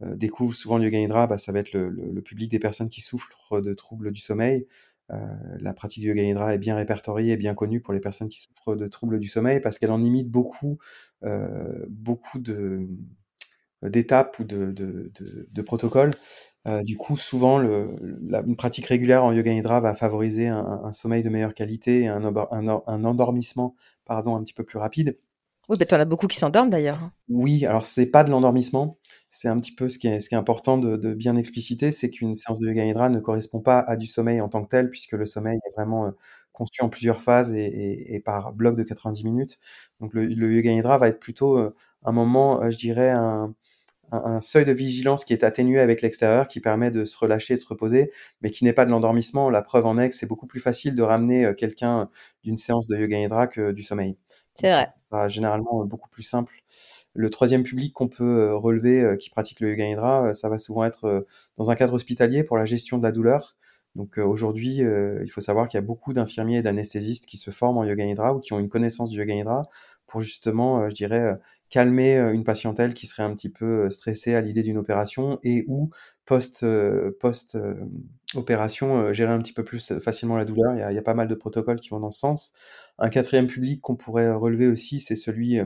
[0.04, 3.02] euh, découvre souvent le yoga nidra, bah, ça va être le, public des personnes qui
[3.02, 4.68] souffrent de troubles du sommeil.
[5.12, 5.18] Euh,
[5.60, 8.40] la pratique du yoga nidra est bien répertoriée et bien connue pour les personnes qui
[8.42, 10.80] souffrent de troubles du sommeil parce qu'elle en imite beaucoup,
[11.24, 12.40] euh, beaucoup
[13.84, 16.12] d'étapes ou de, protocoles.
[16.68, 21.30] Euh, du coup, souvent, une pratique régulière en yoga nidra va favoriser un, sommeil de
[21.30, 25.18] meilleure qualité et un, un, un endormissement pardon, un petit peu plus rapide.
[25.70, 27.02] Oui, bah, tu en as beaucoup qui s'endorment d'ailleurs.
[27.04, 27.12] Hein.
[27.30, 29.00] Oui, alors c'est pas de l'endormissement.
[29.32, 32.68] C'est un petit peu ce qui est, important de, bien expliciter, c'est qu'une séance de
[32.68, 35.58] yoga nidra ne correspond pas à du sommeil en tant que tel, puisque le sommeil
[35.58, 36.12] est vraiment euh,
[36.54, 39.58] conçu en plusieurs phases et, et, et, par bloc de 90 minutes.
[40.00, 41.76] Donc le, yoga nidra va être plutôt euh,
[42.06, 43.54] un moment, euh, je dirais, un,
[44.12, 47.60] un, seuil de vigilance qui est atténué avec l'extérieur, qui permet de se relâcher, de
[47.60, 49.50] se reposer, mais qui n'est pas de l'endormissement.
[49.50, 52.10] La preuve en est que c'est beaucoup plus facile de ramener quelqu'un
[52.44, 54.18] d'une séance de yoga nidra que du sommeil.
[54.56, 54.88] C'est vrai.
[55.28, 56.54] Généralement beaucoup plus simple.
[57.14, 61.26] Le troisième public qu'on peut relever qui pratique le yoga nidra, ça va souvent être
[61.58, 63.56] dans un cadre hospitalier pour la gestion de la douleur.
[63.96, 67.78] Donc aujourd'hui, il faut savoir qu'il y a beaucoup d'infirmiers et d'anesthésistes qui se forment
[67.78, 69.62] en yoga nidra ou qui ont une connaissance du yoga nidra
[70.06, 71.38] pour justement, je dirais,
[71.76, 75.90] calmer une patientèle qui serait un petit peu stressée à l'idée d'une opération et ou
[76.24, 76.66] post
[77.20, 77.58] post
[78.34, 80.74] opération gérer un petit peu plus facilement la douleur.
[80.74, 82.54] Il y, a, pas mal de protocoles qui vont dans ce sens.
[82.98, 85.60] Un quatrième public qu'on pourrait relever aussi, c'est celui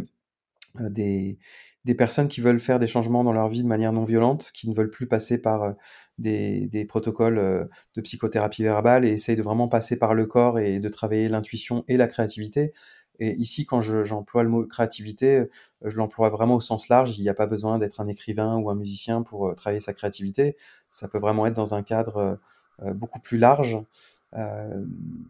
[0.80, 1.38] des,
[1.86, 4.68] des personnes qui veulent faire des changements dans leur vie de manière non violente, qui
[4.68, 5.76] ne veulent plus passer par
[6.18, 10.80] des, des protocoles de psychothérapie verbale et essayent de vraiment passer par le corps et
[10.80, 12.74] de travailler l'intuition et la créativité.
[13.20, 15.46] Et ici, quand j'emploie le mot créativité,
[15.84, 17.18] je l'emploie vraiment au sens large.
[17.18, 20.56] Il n'y a pas besoin d'être un écrivain ou un musicien pour travailler sa créativité.
[20.90, 22.40] Ça peut vraiment être dans un cadre
[22.96, 23.78] beaucoup plus large.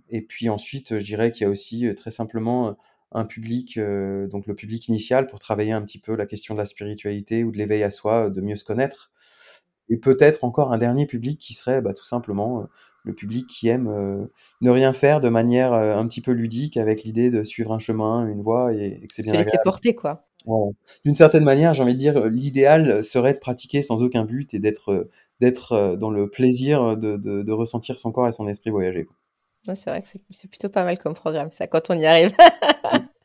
[0.09, 2.77] et puis ensuite, je dirais qu'il y a aussi très simplement
[3.11, 6.65] un public, donc le public initial, pour travailler un petit peu la question de la
[6.65, 9.11] spiritualité ou de l'éveil à soi, de mieux se connaître.
[9.89, 12.67] Et peut-être encore un dernier public qui serait bah, tout simplement
[13.09, 14.25] le public qui aime euh,
[14.61, 17.79] ne rien faire de manière euh, un petit peu ludique avec l'idée de suivre un
[17.79, 19.33] chemin, une voie et, et que c'est bien.
[19.33, 20.25] Se laisser porter, quoi.
[20.45, 20.71] Ouais.
[21.03, 24.59] D'une certaine manière, j'ai envie de dire, l'idéal serait de pratiquer sans aucun but et
[24.59, 25.09] d'être
[25.41, 29.07] d'être euh, dans le plaisir de, de, de, ressentir son corps et son esprit voyager.
[29.67, 32.33] Ouais, c'est vrai que c'est plutôt pas mal comme programme, ça, quand on y arrive.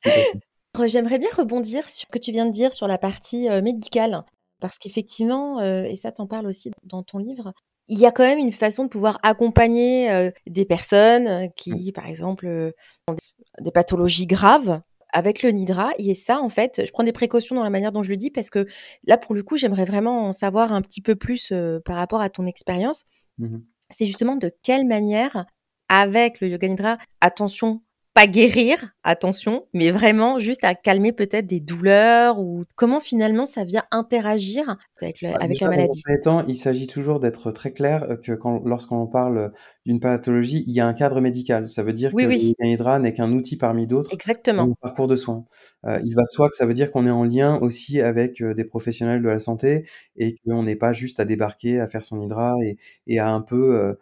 [0.86, 4.24] J'aimerais bien rebondir sur ce que tu viens de dire sur la partie médicale,
[4.60, 7.54] parce qu'effectivement, et ça t'en parle aussi dans ton livre,
[7.88, 11.50] il y a quand même une façon de pouvoir accompagner, heu, des personnes, heu, Mmh.
[11.56, 12.72] qui, par exemple, heu,
[13.08, 13.20] ont des
[13.64, 14.80] des pathologies graves
[15.12, 18.02] avec le Nidra et ça, en fait, je prends des précautions dans la manière dont
[18.02, 18.66] je le dis parce que
[19.06, 21.52] là, pour le coup, j'aimerais vraiment en savoir un petit peu plus,
[21.84, 23.04] par rapport à ton expérience.
[23.38, 23.62] Mmh mh.
[23.90, 25.46] C'est justement de quelle manière,
[25.88, 27.82] avec le yoga nidra, attention,
[28.14, 33.64] pas guérir, attention, mais vraiment juste à calmer peut-être des douleurs ou comment finalement ça
[33.64, 36.02] vient interagir avec le Bah, avec la dans maladie?
[36.22, 38.32] temps, il s'agit toujours d'être très clair, heu, que
[38.68, 39.52] lorsqu'on parle,
[39.86, 41.68] d'une pathologie, il y a un cadre médical.
[41.68, 44.66] Ça veut dire Oui, que oui, n'est qu'un outil parmi d'autres dans exactement.
[44.66, 45.44] le parcours de soins.
[45.86, 48.40] Heu, il va de soi que ça veut dire qu'on est en lien aussi avec,
[48.42, 49.84] heu, des professionnels de la santé
[50.16, 53.40] et qu'on n'est pas juste à débarquer, à faire son hydra et et à un
[53.40, 53.96] peu,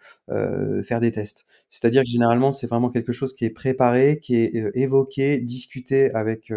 [0.84, 1.44] faire des tests.
[1.68, 6.52] C'est-à-dire que généralement, c'est vraiment quelque chose qui est préparé, qui est, évoqué, discuté avec,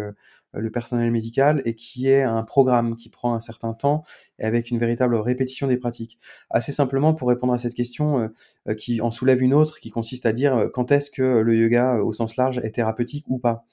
[0.56, 4.02] le personnel médical et qui est un programme qui prend un certain temps
[4.38, 6.18] et avec une véritable répétition des pratiques.
[6.50, 8.32] Assez simplement, pour répondre à cette question, heu
[8.68, 11.96] heu, qui en soulève une autre, qui consiste à dire, quand est-ce que le yoga,
[12.02, 13.64] au sens large, est thérapeutique ou pas?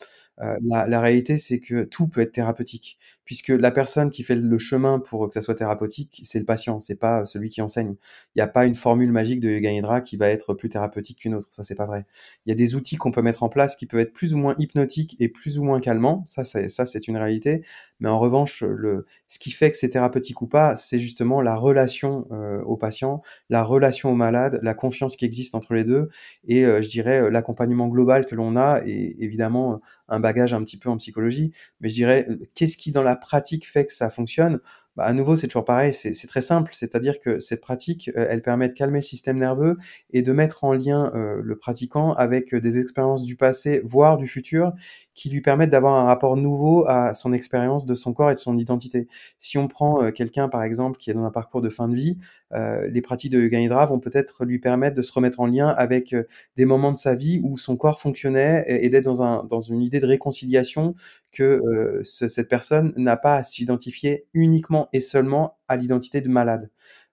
[0.62, 5.00] La réalité, c'est que tout peut être thérapeutique, puisque la personne qui fait le chemin
[5.00, 7.96] pour que ça soit thérapeutique, c'est le patient, c'est pas celui qui enseigne.
[8.36, 11.20] Il y a pas une formule magique de yoga nidra qui va être plus thérapeutique
[11.20, 12.06] qu'une autre, ça c'est pas vrai.
[12.46, 14.38] Il y a des outils qu'on peut mettre en place qui peuvent être plus ou
[14.38, 17.64] moins hypnotiques et plus ou moins calmants, ça c'est ça c'est une réalité,
[18.00, 21.56] mais en revanche, le ce qui fait que c'est thérapeutique ou pas, c'est justement la
[21.56, 26.10] relation, heu, au patient, la relation au malade, la confiance qui existe entre les 2
[26.48, 30.64] et heu, je dirais, heu, l'accompagnement global que l'on a et évidemment, un bagage un
[30.64, 31.52] petit peu en psychologie.
[31.82, 34.60] Mais je dirais, qu'est-ce qui dans la pratique fait que ça fonctionne?
[34.96, 38.44] Bah, à nouveau, c'est toujours pareil, c'est très simple, c'est-à-dire que cette pratique, heu, elle
[38.44, 39.78] permet de calmer le système nerveux
[40.12, 44.18] et de mettre en lien, heu, le pratiquant avec, heu, des expériences du passé, voire
[44.18, 44.72] du futur,
[45.16, 48.40] qui lui permettent d'avoir un rapport nouveau à son expérience de son corps et de
[48.40, 49.08] son identité.
[49.38, 51.96] Si on prend, heu, quelqu'un, par exemple, qui est dans un parcours de fin de
[51.96, 52.18] vie,
[52.54, 55.68] heu, les pratiques de yoga nidra vont peut-être lui permettre de se remettre en lien
[55.70, 59.22] avec, heu, des moments de sa vie où son corps fonctionnait et et d'être dans
[59.24, 60.96] un dans une idée de réconciliation
[61.32, 66.30] que, heu, ce cette personne n'a pas à s'identifier uniquement et seulement à l'identité de
[66.30, 66.70] malade.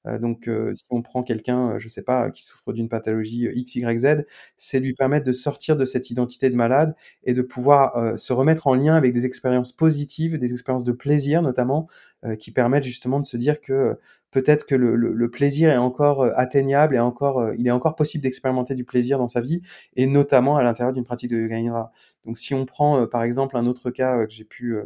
[0.07, 3.47] Heu, donc heu, si on prend quelqu'un, heu, je sais pas, qui souffre d'une pathologie,
[3.49, 4.25] heu, X, Y, Z,
[4.57, 8.67] c'est lui permettre de sortir de cette identité de malade et de pouvoir, se remettre
[8.67, 11.89] en lien avec des expériences positives, des expériences de plaisir notamment,
[12.25, 13.99] heu, qui permettent justement de se dire que,
[14.33, 18.23] peut-être que le le le plaisir est encore, atteignable et encore, il est encore possible
[18.23, 19.61] d'expérimenter du plaisir dans sa vie
[19.97, 21.91] et notamment à l'intérieur d'une pratique de yoga.
[22.25, 24.77] Donc si on prend, par exemple un autre cas, que j'ai pu,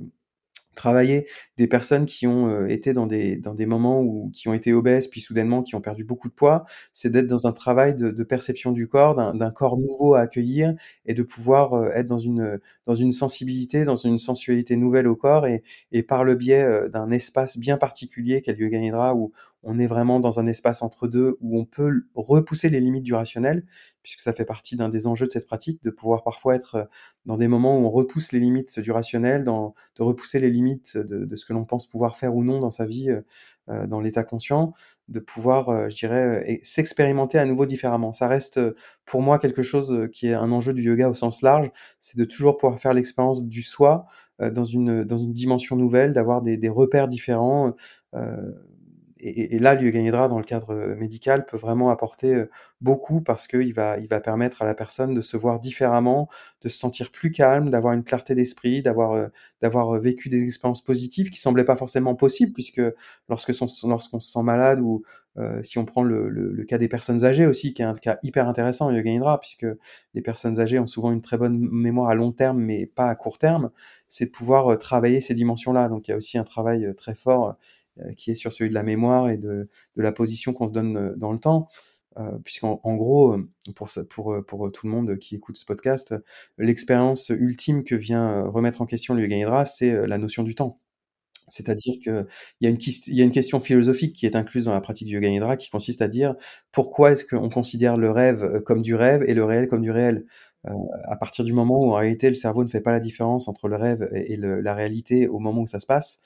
[0.74, 4.54] travailler, des personnes qui ont, heu, été dans des dans des moments où qui ont
[4.54, 7.94] été obèses, puis soudainement qui ont perdu beaucoup de poids, c'est d'être dans un travail
[7.94, 10.74] de perception du corps, d'un corps nouveau à accueillir
[11.06, 15.16] et de pouvoir, heu, être dans une, dans une sensibilité, dans une sensualité nouvelle au
[15.16, 19.14] corps et et par le biais, heu, d'un espace bien particulier qu'est le yoga nidra
[19.14, 19.32] où
[19.64, 23.14] on est vraiment dans un espace entre 2, où on peut repousser les limites du
[23.14, 23.64] rationnel,
[24.02, 26.84] puisque ça fait partie d'un des enjeux de cette pratique, de pouvoir parfois être, heu,
[27.26, 31.36] dans des moments où on repousse les limites du rationnel, de repousser les limites de
[31.36, 33.24] ce que l'on pense pouvoir faire ou non dans sa vie, heu
[33.70, 34.74] heu, dans l'état conscient,
[35.08, 38.12] de pouvoir, je dirais, s'expérimenter à nouveau différemment.
[38.12, 38.60] Ça reste,
[39.06, 42.24] pour moi quelque chose, qui est un enjeu du yoga au sens large, c'est de
[42.24, 44.06] toujours pouvoir faire l'expérience du soi,
[44.40, 47.74] dans une, dans une dimension nouvelle, d'avoir des repères différents,
[49.28, 52.50] et et là, le yoga nidra dans le cadre, heu, médical peut vraiment apporter, heu,
[52.80, 56.28] beaucoup parce qu'il va il va permettre à la personne de se voir différemment,
[56.62, 59.30] de se sentir plus calme, d'avoir une clarté d'esprit, d'avoir, heu,
[59.62, 62.82] d'avoir, vécu des expériences positives qui semblaient pas forcément possibles puisque
[63.28, 63.52] lorsque
[63.84, 65.02] lorsqu'on se sent malade ou,
[65.62, 68.46] si on prend le le cas des personnes âgées aussi, qui est un cas hyper
[68.48, 69.66] intéressant yoga nidra puisque
[70.14, 73.14] les personnes âgées ont souvent une très bonne mémoire à long terme, mais pas à
[73.16, 73.70] court terme,
[74.08, 75.88] c'est de pouvoir, travailler ces dimensions-là.
[75.88, 77.56] Donc il y a aussi un travail, très fort,
[78.16, 80.96] qui est sur celui de la mémoire et de de la position qu'on se donne,
[80.96, 81.68] heu, dans le temps.
[82.18, 83.36] Heu, puisqu'en en gros,
[83.74, 86.14] pour pour, pour, tout le monde qui écoute ce podcast,
[86.58, 90.78] l'expérience ultime que vient, remettre en question le yoga nidra, c'est, la notion du temps.
[91.48, 92.26] C'est-à-dire qu'il
[92.62, 92.78] y a une
[93.08, 95.70] y a une question philosophique qui est incluse dans la pratique du yoga nidra qui
[95.70, 96.36] consiste à dire:
[96.72, 100.24] «Pourquoi est-ce qu'on considère le rêve, comme du rêve et le réel comme du réel?»
[101.04, 103.68] à partir du moment où en réalité le cerveau ne fait pas la différence entre
[103.68, 106.20] le rêve et la réalité au moment où ça se passe,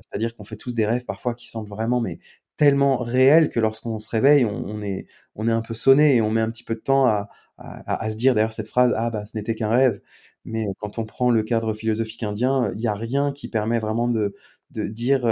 [0.00, 2.18] c'est-à-dire qu'on fait tous des rêves parfois qui semblent vraiment mais
[2.56, 6.30] tellement réels que lorsqu'on se réveille, on est on est un peu sonné et on
[6.30, 7.28] met un petit peu de temps à
[7.58, 10.00] à se dire d'ailleurs cette phrase: «Ah bah, ce n'était qu'un rêve».
[10.44, 14.08] Mais quand on prend le cadre philosophique indien, il y a rien qui permet vraiment
[14.08, 14.34] de
[14.72, 15.22] de dire,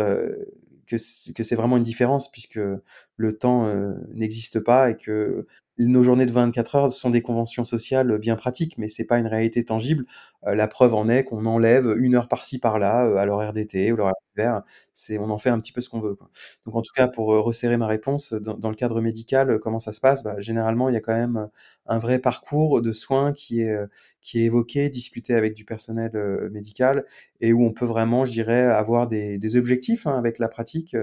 [0.98, 2.60] c que c'est vraiment une différence puisque
[3.20, 5.46] le temps, heu, n'existe pas et que
[5.78, 9.26] nos journées de 24 heures sont des conventions sociales, bien pratiques, mais c'est pas une
[9.28, 10.04] réalité tangible.
[10.46, 13.92] Heu, la preuve en est qu'on enlève 1 heure par-ci par-là, heu, à l'horaire d'été
[13.92, 14.62] ou l'horaire d'hiver.
[14.92, 16.18] C'est on en fait un petit peu ce qu'on veut.
[16.66, 20.00] Donc en tout cas, pour, resserrer ma réponse, dans le cadre médical, comment ça se
[20.00, 20.22] passe?
[20.24, 21.48] Bah, généralement, il y a quand même,
[21.86, 23.76] un vrai parcours de soins qui est,
[24.34, 26.12] évoqué, discuté avec du personnel,
[26.52, 27.04] médical
[27.40, 30.94] et où on peut vraiment, je dirais, avoir des objectifs, hein, avec la pratique,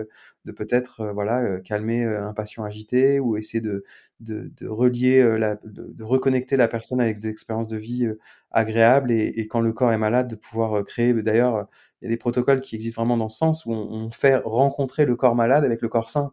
[0.45, 3.83] de peut-être, voilà, calmer, un patient agité ou essayer de
[4.19, 8.19] de relier, heu, la de reconnecter la personne avec des expériences de vie, heu,
[8.51, 11.67] agréables et quand le corps est malade, de pouvoir, créer d'ailleurs,
[12.01, 15.05] il y a des protocoles qui existent vraiment dans ce sens où on fait rencontrer
[15.05, 16.31] le corps malade avec le corps sain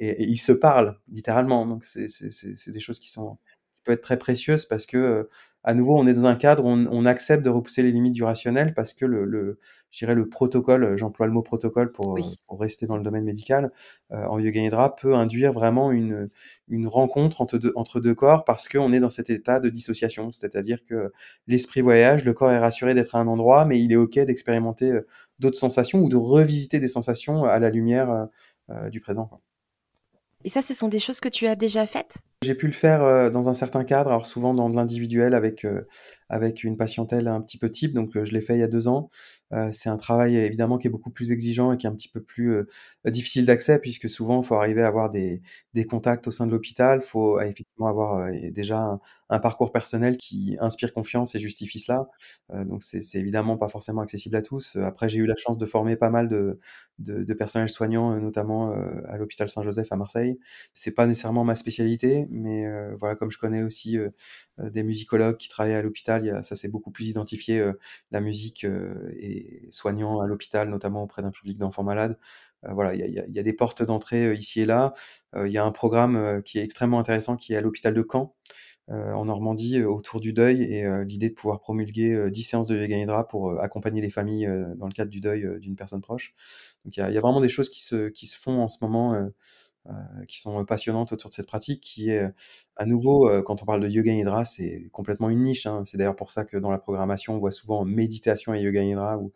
[0.00, 1.66] et et ils se parlent littéralement.
[1.66, 2.06] Donc c'est
[2.72, 3.38] des choses qui sont
[3.80, 5.30] qui peuvent être très précieuses parce que, heu,
[5.64, 8.14] à nouveau, on est dans un cadre où on on accepte de repousser les limites
[8.14, 9.58] du rationnel parce que le le
[9.90, 12.38] je dirais le protocole, j'emploie le mot protocole pour, Oui.
[12.46, 13.72] pour rester dans le domaine médical,
[14.10, 16.30] en yoga nidra peut induire vraiment une
[16.68, 20.30] une rencontre entre 2 entre 2 corps parce qu'on est dans cet état de dissociation.
[20.32, 21.12] C'est-à-dire que
[21.46, 25.00] l'esprit voyage, le corps est rassuré d'être à un endroit, mais il est OK d'expérimenter,
[25.40, 28.28] d'autres sensations ou de revisiter des sensations à la lumière,
[28.90, 29.40] du présent, quoi.
[30.44, 32.18] Et ça, ce sont des choses que tu as déjà faites?
[32.42, 35.66] J'ai pu le faire, heu, dans un certain cadre, alors souvent dans de l'individuel avec,
[35.66, 35.86] heu,
[36.30, 38.68] avec une patientèle un petit peu type, donc heu, je l'ai fait il y a
[38.68, 39.10] 2 ans.
[39.52, 42.08] Heu, c'est un travail évidemment qui est beaucoup plus exigeant et qui est un petit
[42.08, 42.68] peu plus, heu,
[43.06, 45.42] difficile d'accès puisque souvent, il faut arriver à avoir des
[45.88, 47.00] contacts au sein de l'hôpital.
[47.02, 48.98] Il faut effectivement avoir, déjà
[49.30, 52.08] un parcours personnel qui inspire confiance et justifie cela.
[52.52, 54.76] Donc c'est évidemment pas forcément accessible à tous.
[54.76, 56.58] Après, j'ai eu la chance de former pas mal de
[56.98, 58.72] de de personnels soignants, heu, notamment,
[59.06, 60.38] à l'hôpital Saint-Joseph à Marseille.
[60.72, 62.64] C'est pas nécessairement ma spécialité, mais
[62.98, 63.98] voilà, comme je connais aussi,
[64.58, 67.78] des musicologues qui travaillent à l'hôpital, ça s'est beaucoup plus identifié, heu,
[68.10, 72.18] la musique, heu et soignants à l'hôpital, notamment auprès d'un public d'enfants malades.
[72.66, 73.00] Heu, voilà, il
[73.34, 74.92] y a des portes d'entrée, ici et là.
[75.36, 78.34] Il y a un programme, qui est extrêmement intéressant qui est à l'hôpital de Caen,
[78.88, 82.96] en Normandie, autour du deuil et l'idée de pouvoir promulguer, heu, 10 séances de yoga
[82.96, 84.48] nidra pour, accompagner les familles,
[84.78, 86.34] dans le cadre du deuil, d'une personne proche.
[86.84, 88.78] Donc il y y a vraiment des choses qui se qui se font en ce
[88.82, 89.28] moment,
[90.28, 92.24] qui sont passionnantes autour de cette pratique qui est,
[92.76, 95.82] à nouveau, heu, quand on parle de yoga nidra, c'est complètement une niche, hein.
[95.84, 99.18] C'est d'ailleurs pour ça que dans la programmation, on voit souvent méditation et yoga nidra
[99.18, 99.32] ou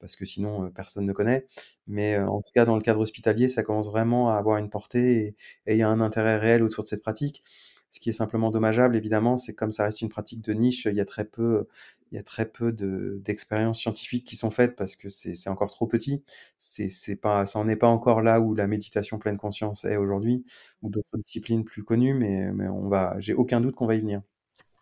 [0.00, 1.46] parce que sinon, personne ne connaît.
[1.86, 5.36] Mais en tout cas, dans le cadre hospitalier, ça commence vraiment à avoir une portée
[5.66, 7.42] et il y a un intérêt réel autour de cette pratique.
[7.90, 10.96] Ce qui est simplement dommageable évidemment, c'est comme ça reste une pratique de niche, il
[10.96, 11.66] y a très peu
[12.12, 15.70] il y a très peu de d'expériences scientifiques qui sont faites parce que c'est encore
[15.70, 16.22] trop petit.
[16.58, 20.44] C'est pas ça en est pas encore là où la méditation pleine conscience est aujourd'hui
[20.82, 24.00] ou d'autres disciplines plus connues, mais mais on va j'ai aucun doute qu'on va y
[24.00, 24.22] venir.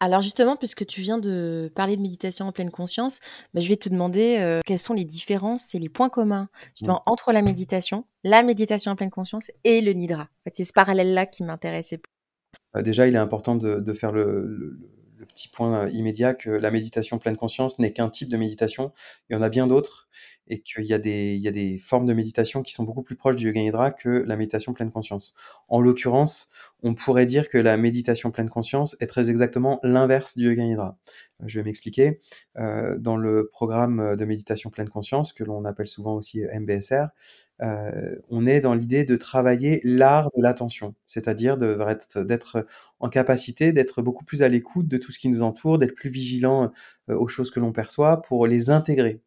[0.00, 3.20] Alors justement, puisque tu viens de parler de méditation en pleine conscience,
[3.54, 6.48] bah, je vais te demander, heu, quelles sont les différences et les points communs
[6.80, 6.94] Mmh.
[7.06, 10.22] entre la méditation, la méditation en pleine conscience et le nidra?
[10.24, 12.00] En fait, c'est ce parallèle-là qui m'intéressait.
[12.76, 14.78] Heu, déjà, il est important de faire le
[15.28, 18.92] petit point, heu, immédiat que la méditation pleine conscience n'est qu'un type de méditation.
[19.30, 20.08] Il y en a bien d'autres
[20.46, 23.60] et qu'il y a des formes de méditation qui sont beaucoup plus proches du yoga
[23.62, 25.34] nidra que la méditation pleine conscience.
[25.68, 26.50] En l'occurrence,
[26.82, 30.98] on pourrait dire que la méditation pleine conscience est très exactement l'inverse du yoga nidra.
[31.46, 32.20] Je vais m'expliquer.
[32.56, 37.08] Dans le programme, de méditation pleine conscience, que l'on appelle souvent aussi MBSR,
[37.62, 40.94] heu, on est dans l'idée de travailler l'art de l'attention.
[41.06, 42.66] C'est-à-dire d'être
[43.00, 46.10] en capacité d'être beaucoup plus à l'écoute de tout ce qui nous entoure, d'être plus
[46.10, 46.72] vigilant,
[47.10, 49.20] heu, aux choses que l'on perçoit pour les intégrer,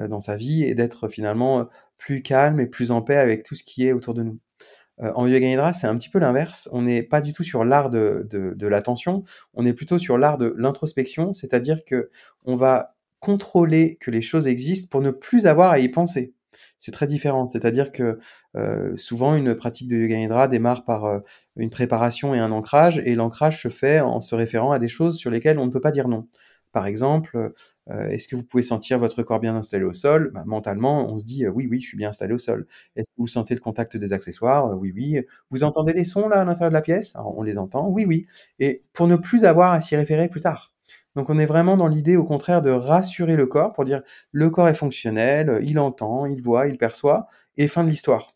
[0.00, 1.68] heu, dans sa vie et d'être finalement,
[1.98, 4.38] plus calme et plus en paix avec tout ce qui est autour de nous.
[4.98, 6.68] En yoga nidra, c'est un petit peu l'inverse.
[6.72, 10.18] On n'est pas du tout sur l'art de de de l'attention, on est plutôt sur
[10.18, 15.70] l'art de l'introspection, c'est-à-dire qu'on va contrôler que les choses existent pour ne plus avoir
[15.72, 16.34] à y penser.
[16.78, 18.18] C'est très différent, c'est-à-dire que,
[18.96, 21.20] souvent une pratique de yoga nidra démarre par,
[21.56, 25.16] une préparation et un ancrage et l'ancrage se fait en se référant à des choses
[25.18, 26.28] sur lesquelles on ne peut pas dire non.
[26.72, 27.52] Par exemple,
[27.90, 31.24] «Est-ce que vous pouvez sentir votre corps bien installé au sol?» bah, mentalement, on se
[31.24, 32.66] dit: «Oui, oui, je suis bien installé au sol».
[32.96, 35.20] «Est-ce que vous sentez le contact des accessoires?» «Oui, oui».
[35.50, 38.26] «Vous entendez les sons là, à l'intérieur de la pièce?» on les entend: «Oui, oui»
[38.60, 40.72] et pour ne plus avoir à s'y référer plus tard.
[41.16, 44.02] Donc on est vraiment dans l'idée au contraire de rassurer le corps pour dire:
[44.32, 48.34] «Le corps est fonctionnel, il entend, il voit, il perçoit et fin de l'histoire».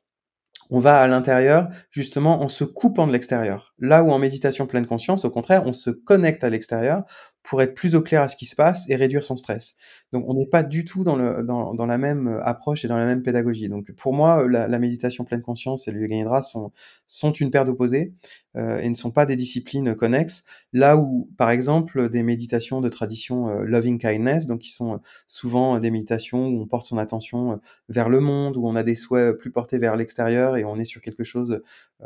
[0.71, 3.75] On va à l'intérieur justement en se coupant de l'extérieur.
[3.79, 7.03] Là où en méditation pleine conscience, au contraire, on se connecte à l'extérieur
[7.45, 9.77] pour être plus au clair à ce qui se passe et réduire son stress.
[10.13, 12.89] Donc on n'est pas du tout dans, le, dans, dans, la même euh, approche et
[12.89, 13.69] dans la même pédagogie.
[13.69, 16.73] Donc pour moi, la, la méditation pleine conscience et le yoga sont,
[17.07, 18.15] sont une paire d'opposés
[18.57, 20.45] euh, et ne sont pas des disciplines connexes.
[20.73, 25.79] Là où, par exemple, des méditations de tradition euh, loving kindness, donc qui sont souvent
[25.79, 29.37] des méditations où on porte son attention vers le monde, où on a des souhaits
[29.37, 31.61] plus portés vers l'extérieur et on est sur quelque chose,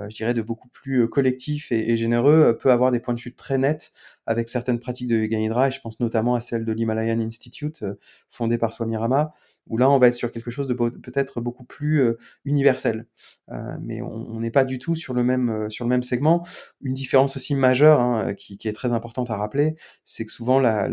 [0.09, 3.36] je dirais, de beaucoup plus collectif et, et généreux, peut avoir des points de chute
[3.36, 3.93] très nets
[4.26, 7.83] avec certaines pratiques de Yoga Nidra, et je pense notamment à celle de l'Himalayan Institute,
[7.83, 7.95] euh,
[8.29, 9.33] fondée par Swami Rama,
[9.66, 13.07] où là, on va être sur quelque chose de peut-être beaucoup plus euh, universel.
[13.51, 16.45] Euh, mais on n'est pas du tout sur le même sur le même segment.
[16.81, 20.89] Une différence aussi majeure, hein, qui, est très importante à rappeler, c'est que souvent la,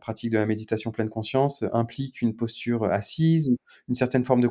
[0.00, 3.54] pratique de la méditation pleine conscience implique une posture assise,
[3.88, 4.48] une certaine forme de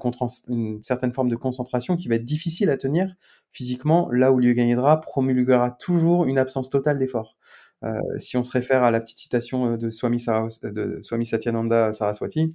[1.36, 3.15] concentration qui va être difficile à tenir
[3.51, 7.38] physiquement, là où le Yoga Nidra promulguera toujours une absence totale d'effort.
[7.84, 10.23] Euh, si on se réfère à la petite citation euh, de Swami,
[10.63, 12.53] de Swami Satyananda Saraswati,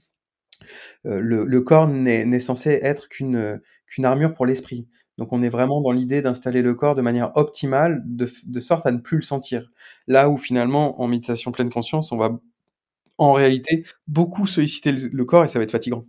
[1.07, 3.61] euh, le, le, corps n'est censé être qu'une
[4.03, 4.89] armure pour l'esprit.
[5.19, 8.87] Donc on est vraiment dans l'idée d'installer le corps de manière optimale, de, de, sorte
[8.87, 9.71] à ne plus le sentir.
[10.07, 12.41] Là où finalement, en méditation pleine conscience, on va
[13.19, 16.07] en réalité beaucoup solliciter le, le corps et ça va être fatigant.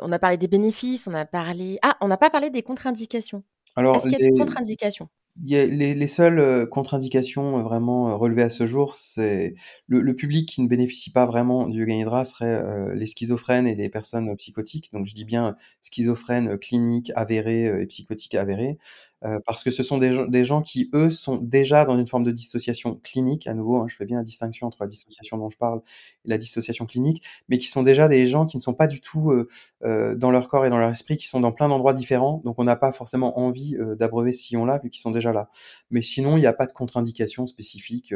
[0.00, 1.78] On a parlé des bénéfices, on a parlé...
[1.82, 3.44] Ah, on n'a pas parlé des contre-indications.
[3.76, 5.08] Alors, Est-ce qu'il y a des contre-indications?
[5.44, 9.54] Les, les, seules euh, contre-indications euh, vraiment euh, relevées à ce jour, c'est
[9.86, 14.34] le, public qui ne bénéficie pas vraiment du yoga serait les schizophrènes et les personnes
[14.36, 14.90] psychotiques.
[14.92, 18.78] Donc je dis bien schizophrènes cliniques avérées et psychotiques avérées.
[19.24, 22.22] Euh, parce que ce sont des, des, gens qui, eux, sont déjà dans une forme
[22.22, 25.48] de dissociation clinique, à nouveau, hein, je fais bien la distinction entre la dissociation dont
[25.48, 25.80] je parle
[26.24, 29.00] et la dissociation clinique, mais qui sont déjà des gens qui ne sont pas du
[29.00, 29.48] tout euh,
[29.84, 32.56] euh, dans leur corps et dans leur esprit, qui sont dans plein d'endroits différents, donc
[32.58, 35.48] on n'a pas forcément envie d'abreuver ce sillon-là, vu qu'ils sont déjà là.
[35.90, 38.12] Mais sinon, il n'y a pas de contre-indication spécifique,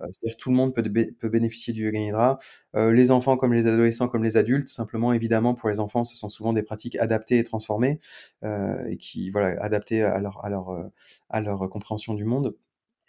[0.00, 2.38] c'est-à-dire tout le monde peut, bénéficier du yoga nidra,
[2.74, 6.28] les enfants comme les adolescents comme les adultes, simplement, évidemment, pour les enfants, ce sont
[6.28, 8.00] souvent des pratiques adaptées et transformées,
[8.44, 10.40] et qui, voilà, adaptées à leur
[11.28, 12.56] à leur, euh, compréhension du monde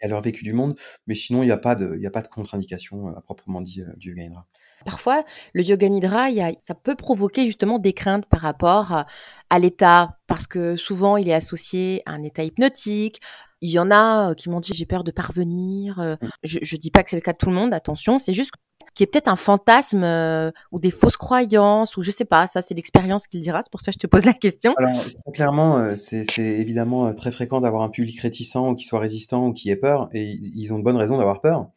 [0.00, 0.78] et à leur vécu du monde.
[1.06, 4.10] Mais sinon, il n'y a pas de, de contre-indication euh, à proprement dit euh, du
[4.10, 4.46] yoga nidra.
[4.84, 6.28] Parfois, le yoga nidra,
[6.58, 9.04] ça peut provoquer justement des craintes par rapport
[9.48, 13.20] à l'état, parce que souvent il est associé à un état hypnotique.
[13.62, 15.98] Il y en a qui m'ont dit j'ai peur de parvenir.
[15.98, 16.28] Mmh.
[16.42, 18.52] Je, ne dis pas que c'est le cas de tout le monde, attention, c'est juste
[18.94, 22.60] qui est peut-être un fantasme euh, ou des fausses croyances ou je sais pas, ça
[22.62, 24.74] c'est l'expérience qu'il dira, c'est pour ça que je te pose la question.
[24.76, 28.84] Alors très clairement, euh, c'est évidemment euh, très fréquent d'avoir un public réticent ou qui
[28.84, 31.68] soit résistant ou qui ait peur et ils ont de bonnes raisons d'avoir peur.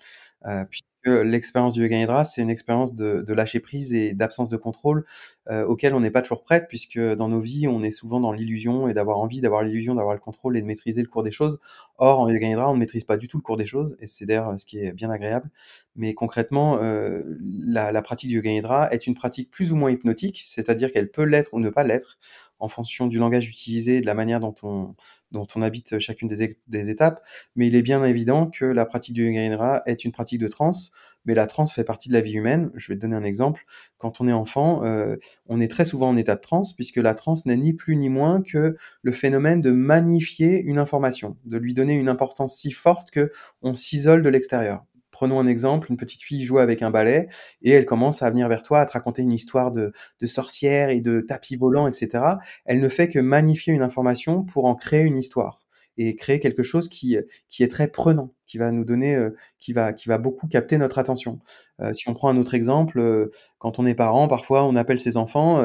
[0.47, 0.63] Euh,
[1.05, 5.05] l'expérience du Yoga Nidra, c'est une expérience de, lâcher prise et d'absence de contrôle
[5.49, 8.31] euh, auquel on n'est pas toujours prête, puisque dans nos vies, on est souvent dans
[8.31, 11.31] l'illusion et d'avoir envie d'avoir l'illusion d'avoir le contrôle et de maîtriser le cours des
[11.31, 11.59] choses.
[11.97, 14.07] Or, en Yoga Nidra, on ne maîtrise pas du tout le cours des choses, et
[14.07, 15.49] c'est d'ailleurs ce qui est bien agréable.
[15.95, 19.91] Mais concrètement, euh, la, la, pratique du Yoga Nidra est une pratique plus ou moins
[19.91, 22.17] hypnotique, c'est-à-dire qu'elle peut l'être ou ne pas l'être
[22.59, 24.95] en fonction du langage utilisé de la manière dont on,
[25.31, 27.21] dont on habite chacune des, des étapes.
[27.55, 30.91] Mais il est bien évident que la pratique du Yoga est une pratique de transe,
[31.25, 32.71] mais la transe fait partie de la vie humaine.
[32.75, 33.65] Je vais te donner un exemple.
[33.97, 37.15] Quand on est enfant, euh, on est très souvent en état de transe, puisque la
[37.15, 41.73] transe n'est ni plus ni moins que le phénomène de magnifier une information, de lui
[41.73, 43.31] donner une importance si forte que
[43.61, 44.85] on s'isole de l'extérieur.
[45.16, 47.28] Prenons un exemple, une petite fille joue avec un balai
[47.61, 50.89] et elle commence à venir vers toi, à te raconter une histoire de, de sorcière
[50.89, 52.22] et de tapis volant, etc.
[52.66, 55.64] Elle ne fait que magnifier une information pour en créer une histoire
[55.97, 57.17] et créer quelque chose qui,
[57.49, 60.77] qui est très prenant, qui va nous donner, euh, qui va, qui va beaucoup capter
[60.77, 61.39] notre attention.
[61.81, 64.99] Euh, si on prend un autre exemple, euh, quand on est parent, parfois on appelle
[64.99, 65.63] ses enfants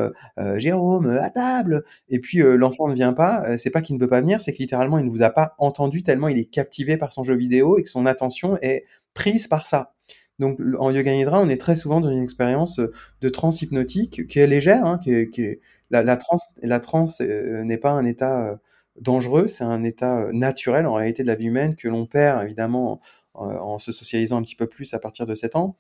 [0.57, 3.59] Jérôme à table, et puis l'enfant ne vient pas.
[3.59, 5.55] c'est pas qu'il ne veut pas venir, c'est que littéralement il ne vous a pas
[5.59, 9.47] entendu tellement il est captivé par son jeu vidéo et que son attention est prise
[9.47, 9.93] par ça.
[10.39, 12.81] Donc en yoga nidra, on est très souvent dans une expérience
[13.20, 15.61] de transe hypnotique qui est légère, hein, qui est,
[15.91, 18.59] la, transe, la transe n'est pas un état
[19.01, 23.01] dangereux, c'est un état naturel en réalité de la vie humaine que l'on perd évidemment
[23.35, 25.75] en, se socialisant un petit peu plus à partir de 7 ans.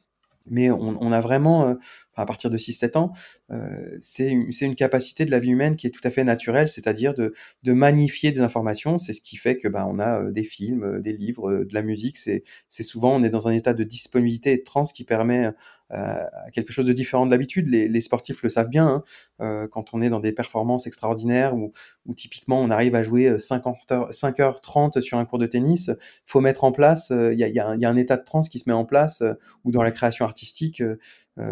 [0.46, 1.76] Mais on, on a vraiment,
[2.20, 3.12] à partir de 6-7 ans,
[3.50, 7.14] euh, c'est une, capacité de la vie humaine qui est tout à fait naturelle, c'est-à-dire
[7.14, 8.98] de, de, magnifier des informations.
[8.98, 12.16] C'est ce qui fait que bah, on a des films, des livres, de la musique.
[12.16, 12.42] C'est
[12.82, 15.50] souvent on est dans un état de disponibilité et de transe qui permet
[15.92, 17.68] euh, quelque chose de différent de l'habitude.
[17.68, 18.86] Les, sportifs le savent bien.
[18.86, 19.02] Hein.
[19.40, 21.72] Euh, quand on est dans des performances extraordinaires où,
[22.06, 25.90] où typiquement on arrive à jouer 50 heures, 5h30 sur un cours de tennis,
[26.24, 28.58] faut mettre en place, il euh, y, a, y, a un état de transe qui
[28.58, 30.98] se met en place, euh, ou dans la création artistique, euh,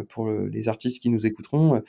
[0.09, 1.85] pour le, les artistes qui nous écouteront, heu,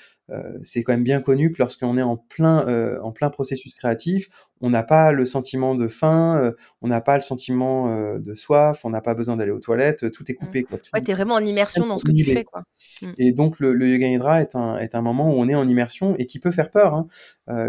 [0.61, 4.29] c'est quand même bien connu que lorsqu'on est en plein, heu, en plein processus créatif,
[4.61, 8.81] on n'a pas le sentiment de faim, heu, on n'a pas le sentiment, de soif,
[8.83, 10.35] on n'a pas besoin d'aller aux toilettes, tout est Mmh.
[10.35, 10.79] coupé, quoi.
[10.93, 12.63] Ouais, Tout tu es vraiment en immersion dans ce que tu fais, quoi.
[13.01, 13.11] Mmh.
[13.17, 15.67] et donc le le yoga nidra est un est un moment où on est en
[15.67, 17.07] immersion et qui peut faire peur, hein.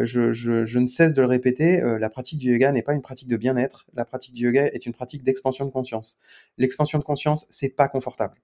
[0.04, 3.02] Je je je ne cesse de le répéter, la pratique du yoga n'est pas une
[3.02, 6.18] pratique de bien-être, la pratique du yoga est une pratique d'expansion de conscience.
[6.58, 8.34] L'expansion de conscience, c'est pas confortable.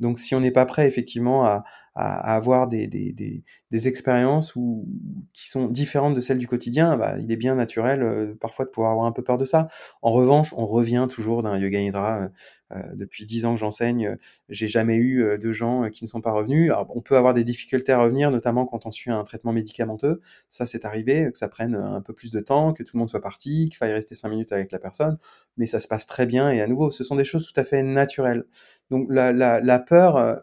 [0.00, 1.64] Donc si on n'est pas prêt effectivement à
[2.00, 3.12] à avoir des des
[3.70, 4.86] des expériences où
[5.32, 8.70] qui sont différentes de celles du quotidien, bah, il est bien naturel, heu, parfois de
[8.70, 9.68] pouvoir avoir un peu peur de ça.
[10.02, 12.30] En revanche, on revient toujours d'un yoga nidra, heu
[12.76, 14.16] heu, depuis 10 ans que j'enseigne,
[14.48, 16.70] j'ai jamais eu, de gens, qui ne sont pas revenus.
[16.90, 20.20] On peut avoir des difficultés à revenir, notamment quand on suit un traitement médicamenteux.
[20.48, 23.10] Ça, c'est arrivé, que ça prenne, un peu plus de temps, que tout le monde
[23.10, 25.18] soit parti, qu'il faille rester 5 minutes avec la personne,
[25.56, 27.64] mais ça se passe très bien et à nouveau, ce sont des choses tout à
[27.64, 28.44] fait naturelles.
[28.90, 30.42] Donc la la peur,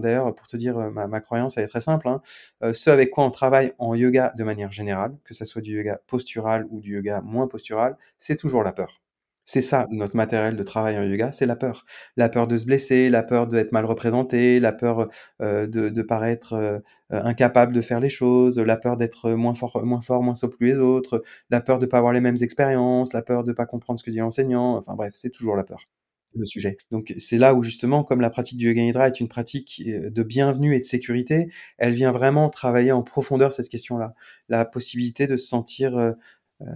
[0.00, 2.20] d'ailleurs pour te dire, heu, ma croyance elle est très simple, hein,
[2.62, 5.76] heu, ce avec quoi on travaille en yoga de manière générale, que ça soit du
[5.76, 9.00] yoga postural ou du yoga moins postural, c'est toujours la peur.
[9.44, 11.84] C'est ça notre matériel de travail en yoga, c'est la peur.
[12.16, 15.08] La peur de se blesser, la peur d'être mal représenté, la peur,
[15.42, 20.22] heu, de paraître, incapable de faire les choses, la peur d'être, moins fort moins fort,
[20.22, 23.52] moins que les autres, la peur de pas avoir les mêmes expériences, la peur de
[23.52, 25.86] pas comprendre ce que dit l'enseignant, enfin bref, c'est toujours la peur
[26.34, 26.76] le sujet.
[26.90, 30.10] Donc c'est là où justement, comme la pratique du yoga nidra est une pratique, heu,
[30.10, 34.14] de bienvenue et de sécurité, elle vient vraiment travailler en profondeur cette question-là.
[34.48, 36.14] La possibilité de se sentir,
[36.62, 36.66] heu,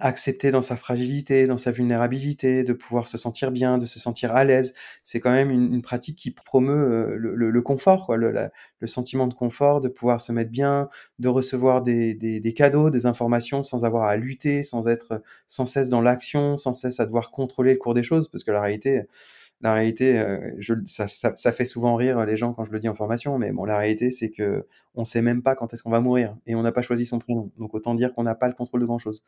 [0.00, 4.34] accepté dans sa fragilité, dans sa vulnérabilité, de pouvoir se sentir bien, de se sentir
[4.34, 4.74] à l'aise.
[5.02, 8.32] C'est quand même une une pratique qui promeut, heu, le le le confort quoi, le
[8.80, 12.90] le sentiment de confort, de pouvoir se mettre bien, de recevoir des des des cadeaux,
[12.90, 17.06] des informations sans avoir à lutter, sans être, sans cesse dans l'action, sans cesse à
[17.06, 18.28] devoir contrôler le cours des choses.
[18.28, 19.02] Parce que la réalité
[19.64, 22.88] la réalité, heu, je ça ça fait souvent rire les gens quand je le dis
[22.88, 26.00] en formation, mais bon, la réalité, c'est qu'on sait même pas quand est-ce qu'on va
[26.00, 27.50] mourir et on n'a pas choisi son prénom.
[27.56, 29.24] Donc autant dire qu'on n'a pas le contrôle de grand chose.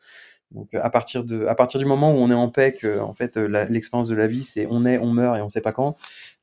[0.51, 3.35] Donc à partir de à partir du moment où on est en paix, qu'en fait,
[3.35, 5.95] la l'expérience de la vie, c'est on est, on meurt et on sait pas quand,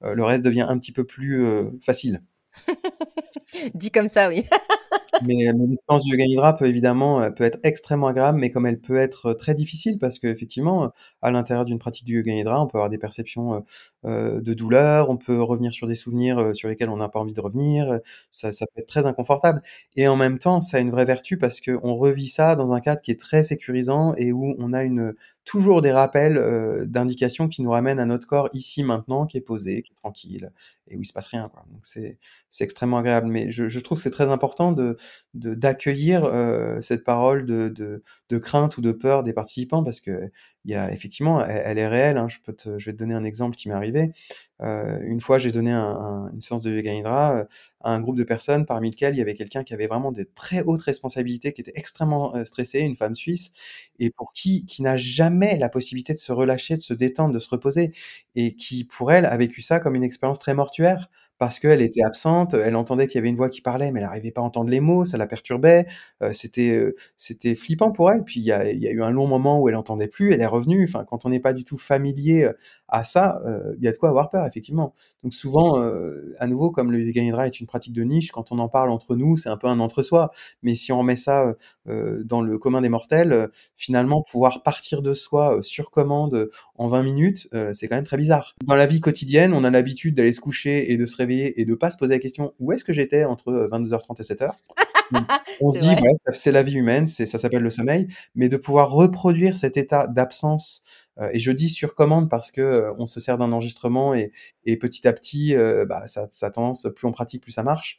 [0.02, 1.46] le reste devient un petit peu plus,
[1.80, 2.20] facile.
[3.74, 4.44] Dit comme ça, oui.
[5.22, 8.80] Mais l'expérience du yoga nidra peut évidemment, heu, peut être extrêmement agréable, mais comme elle
[8.80, 10.92] peut être, très difficile parce qu'effectivement,
[11.22, 13.64] à l'intérieur d'une pratique du yoga nidra, on peut avoir des perceptions,
[14.04, 17.40] de douleur, on peut revenir sur des souvenirs, sur lesquels on n'a pas envie de
[17.40, 17.98] revenir,
[18.30, 19.62] ça ça peut être très inconfortable
[19.96, 22.80] et en même temps, ça a une vraie vertu parce qu'on revit ça dans un
[22.80, 26.38] cadre qui est très sécurisant et où on a une toujours des rappels,
[26.86, 30.50] d'indications qui nous ramènent à notre corps ici, maintenant, qui est posé, qui est tranquille
[30.88, 31.64] et où il se passe rien, quoi.
[31.70, 32.18] Donc c'est
[32.60, 34.96] extrêmement agréable, mais je je trouve que c'est très important de de
[35.34, 40.30] d'accueillir, heu, cette parole de de de crainte ou de peur des participants parce qu'il
[40.64, 42.28] y a effectivement, elle est réelle, hein.
[42.28, 44.10] Je peux je vais te donner un exemple qui m'est arrivé.
[44.62, 47.46] Heu, une fois, j'ai donné un un une séance de yoga nidra, heu,
[47.82, 50.26] à un groupe de personnes parmi lequel il y avait quelqu'un qui avait vraiment des
[50.26, 53.52] très hautes responsabilités, qui était extrêmement, heu, stressée, une femme suisse
[53.98, 57.38] et pour qui qui n'a jamais la possibilité de se relâcher, de se détendre, de
[57.40, 57.92] se reposer
[58.36, 61.10] et qui, pour elle, a vécu ça comme une expérience très mortuaire
[61.44, 64.06] parce qu'elle était absente, elle entendait qu'il y avait une voix qui parlait, mais elle
[64.06, 65.84] arrivait pas à entendre les mots, ça la perturbait,
[66.22, 68.24] heu, c'était, heu, c'était flippant pour elle.
[68.24, 70.84] Puis il y a eu un long moment où elle entendait plus, elle est revenue.
[70.88, 72.48] Enfin, quand on n'est pas du tout familier,
[72.88, 73.42] à ça,
[73.76, 74.94] il y a de quoi avoir peur, effectivement.
[75.22, 75.82] Donc souvent,
[76.38, 78.88] à nouveau, comme le yoga nidra est une pratique de niche, quand on en parle
[78.88, 80.30] entre nous, c'est un peu un entre-soi.
[80.62, 81.52] Mais si on remet ça,
[81.86, 87.48] dans le commun des mortels, finalement, pouvoir partir de soi, sur commande, en 20 minutes,
[87.74, 88.54] c'est quand même très bizarre.
[88.64, 91.64] Dans la vie quotidienne, on a l'habitude d'aller se coucher et de se réveiller et
[91.64, 94.60] de pas se poser la question: «Où est-ce que j'étais entre, heu, 22:30 et 7:00?»
[95.12, 95.28] Donc
[95.60, 95.96] on se dit.
[95.96, 99.76] «Ouais, c'est la vie humaine, c'est ça s'appelle le sommeil», mais de pouvoir reproduire cet
[99.78, 100.84] état d'absence,
[101.20, 104.32] heu et je dis sur commande parce que, heu, on se sert d'un enregistrement et
[104.66, 105.54] et petit à petit,
[105.88, 107.98] bah, ça ça tendance plus on pratique, plus ça marche.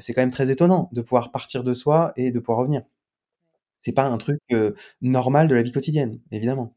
[0.00, 2.82] C'est quand même très étonnant de pouvoir partir de soi et de pouvoir revenir.
[3.80, 4.40] C'est pas un truc,
[5.02, 6.75] normal de la vie quotidienne, évidemment.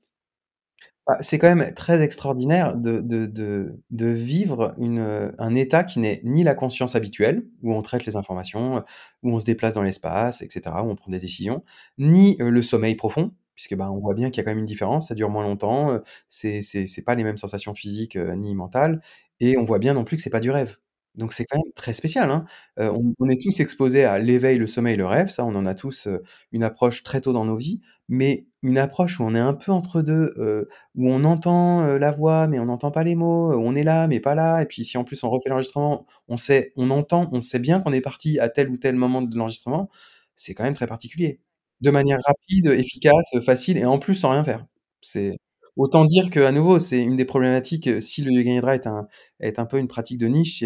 [1.09, 5.83] Bah, c'est quand même très extraordinaire de de de de vivre une, heu, un état
[5.85, 8.83] qui n'est ni la conscience habituelle, où on traite les informations, heu,
[9.23, 11.63] où on se déplace dans l'espace et cetera, où on prend des décisions,
[11.99, 14.59] ni, heu, le sommeil profond, puisque, bah, on voit bien qu'il y a quand même
[14.59, 15.99] une différence, ça dure moins longtemps,
[16.29, 16.61] c'est
[17.05, 19.01] pas les mêmes sensations physiques, ni mentales
[19.41, 20.77] et on voit bien non plus que c'est pas du rêve.
[21.19, 22.45] Donc c'est quand même très spécial, hein.
[22.79, 25.65] Heu, on on est tous exposés à l'éveil, le sommeil, le rêve, ça on en
[25.67, 26.07] a tous,
[26.53, 29.71] une approche très tôt dans nos vies, mais une approche où on est un peu
[29.73, 33.75] entre 2, heu, où on entend, la voix, mais on n'entend pas les mots, on
[33.75, 36.73] est là, mais pas là et puis si en plus on refait l'enregistrement, on sait
[36.77, 39.89] on entend, on sait bien qu'on est parti à tel ou tel moment de l'enregistrement,
[40.37, 41.41] c'est quand même très particulier.
[41.81, 44.65] De manière rapide, efficace, facile et en plus sans rien faire.
[45.01, 45.37] C'est
[45.77, 49.07] autant dire qu'à nouveau, c'est une des problématiques, si le yoga nidra est un
[49.39, 50.63] est un peu une pratique de niche,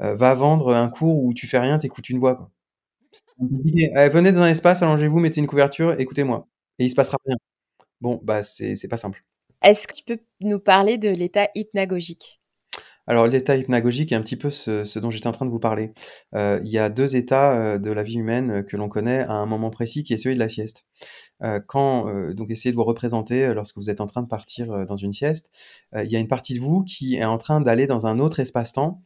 [0.00, 2.50] heu, va vendre un cours où tu fais rien, tu écoutes une voix, quoi.
[3.40, 7.36] Venez dans un espace, allongez-vous, mettez une couverture, écoutez-moi et il se passera rien.
[8.00, 9.24] Bon, bah, c'est pas simple.
[9.62, 12.40] Est-ce que tu peux nous parler de l'état hypnagogique?
[13.06, 15.58] Alors l'état hypnagogique est un petit peu ce ce dont j'étais en train de vous
[15.58, 15.92] parler.
[16.34, 19.32] Heu, il y a 2 états, heu, de la vie humaine, que l'on connaît à
[19.34, 20.84] un moment précis qui est celui de la sieste.
[21.44, 24.28] Heu, quand, heu, donc essayez de vous représenter, heu, lorsque vous êtes en train de
[24.28, 25.50] partir, dans une sieste,
[25.94, 28.40] il y a une partie de vous qui est en train d'aller dans un autre
[28.40, 29.00] espace-temps,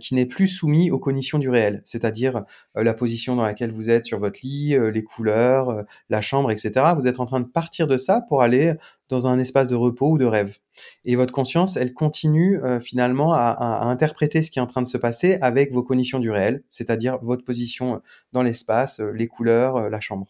[0.00, 1.80] qui n'est plus soumis aux cognitions du réel.
[1.84, 2.44] C'est-à-dire,
[2.76, 6.94] la position dans laquelle vous êtes sur votre lit, les couleurs, la chambre et cetera.
[6.94, 8.74] Vous êtes en train de partir de ça pour aller
[9.08, 10.58] dans un espace de repos ou de rêve
[11.04, 14.86] et votre conscience, elle continue, finalement à à interpréter ce qui est en train de
[14.88, 18.00] se passer avec vos cognitions du réel, c'est-à-dire votre position,
[18.32, 20.26] dans l'espace, les couleurs, la chambre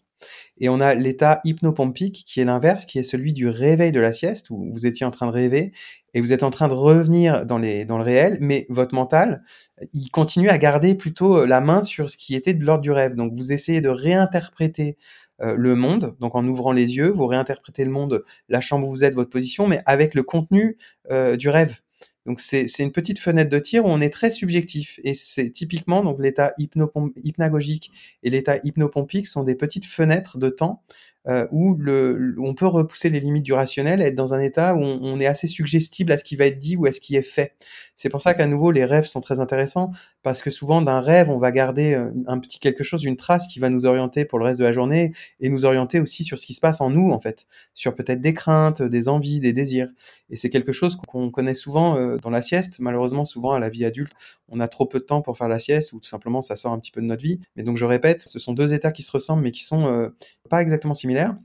[0.59, 4.13] et on a l'état hypnopompique qui est l'inverse, qui est celui du réveil de la
[4.13, 5.73] sieste où vous étiez en train de rêver
[6.15, 9.43] et vous êtes en train de revenir dans le réel, mais votre mental,
[9.93, 12.93] il continue à garder plutôt, heu, la main sur ce qui était de l'ordre du
[12.93, 13.15] rêve.
[13.17, 14.97] Donc vous essayez de réinterpréter,
[15.43, 18.91] heu, le monde, donc en ouvrant les yeux, vous réinterprétez le monde, la chambre où
[18.91, 20.79] vous êtes, votre position, mais avec le contenu,
[21.39, 21.81] du rêve.
[22.27, 24.99] Donc c'est une petite fenêtre de tir où on est très subjectif.
[25.05, 27.91] Et c'est typiquement donc l'état hypnagogique
[28.23, 30.83] et l'état hypnopompique sont des petites fenêtres de temps,
[31.29, 34.75] heu, où le on peut repousser les limites du rationnel et être dans un état
[34.75, 37.01] où on on est assez suggestible à ce qui va être dit ou à ce
[37.01, 37.53] qui est fait.
[37.97, 39.91] C'est pour ça qu'à nouveau les rêves sont très intéressants
[40.23, 43.47] parce que souvent d'un rêve, on va garder, heu, un petit quelque chose, une trace
[43.47, 46.39] qui va nous orienter pour le reste de la journée et nous orienter aussi sur
[46.39, 49.53] ce qui se passe en nous, en fait, sur peut-être des craintes, des envies, des
[49.53, 49.89] désirs
[50.31, 52.79] et c'est quelque chose qu'on connaît souvent, heu, dans la sieste.
[52.81, 54.13] Malheureusement, souvent à la vie adulte,
[54.55, 56.73] on a trop peu de temps pour faire la sieste ou tout simplement ça sort
[56.73, 57.41] un petit peu de notre vie.
[57.57, 60.15] Mais donc je répète, ce sont 2 états qui se ressemblent mais qui sont, heu,
[60.51, 61.37] pas exactement similaires.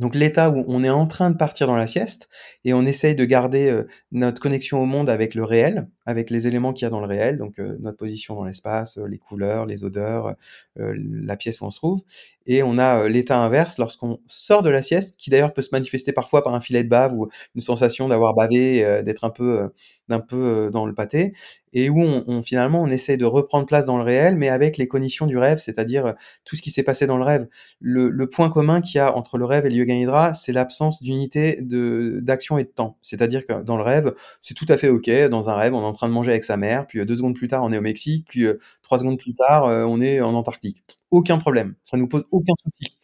[0.00, 2.28] Donc l'état où on est en train de partir dans la sieste
[2.64, 6.46] et on essaye de garder, heu, notre connexion au monde avec le réel, avec les
[6.48, 9.18] éléments qu'il y a dans le réel, donc heu, notre position dans l'espace, heu, les
[9.18, 10.34] couleurs, les odeurs,
[10.78, 12.00] heu, la pièce où on se trouve
[12.46, 16.12] et on a, l'état inverse lorsqu'on sort de la sieste, qui d'ailleurs peut se manifester
[16.12, 19.70] parfois par un filet de bave ou une sensation d'avoir bavé, d'être un peu,
[20.08, 21.32] dans le pâté
[21.72, 21.98] et où
[22.44, 25.58] finalement on essaie de reprendre place dans le réel, mais avec les cognitions du rêve,
[25.58, 27.48] c'est-à-dire, tout ce qui s'est passé dans le rêve.
[27.80, 31.02] Le point commun qu'il y a entre le rêve et le yoga nidra, c'est l'absence
[31.02, 32.98] d'unité d'action et de temps.
[33.02, 35.84] C'est-à-dire que dans le rêve, c'est tout à fait OK, dans un rêve, on est
[35.94, 37.78] en train de manger avec sa mère, puis, heu, 2 secondes plus tard, on est
[37.78, 40.82] au Mexique, puis, heu, 3 secondes plus tard, heu, on est en Antarctique.
[41.10, 42.96] Aucun problème, ça nous pose aucun souci.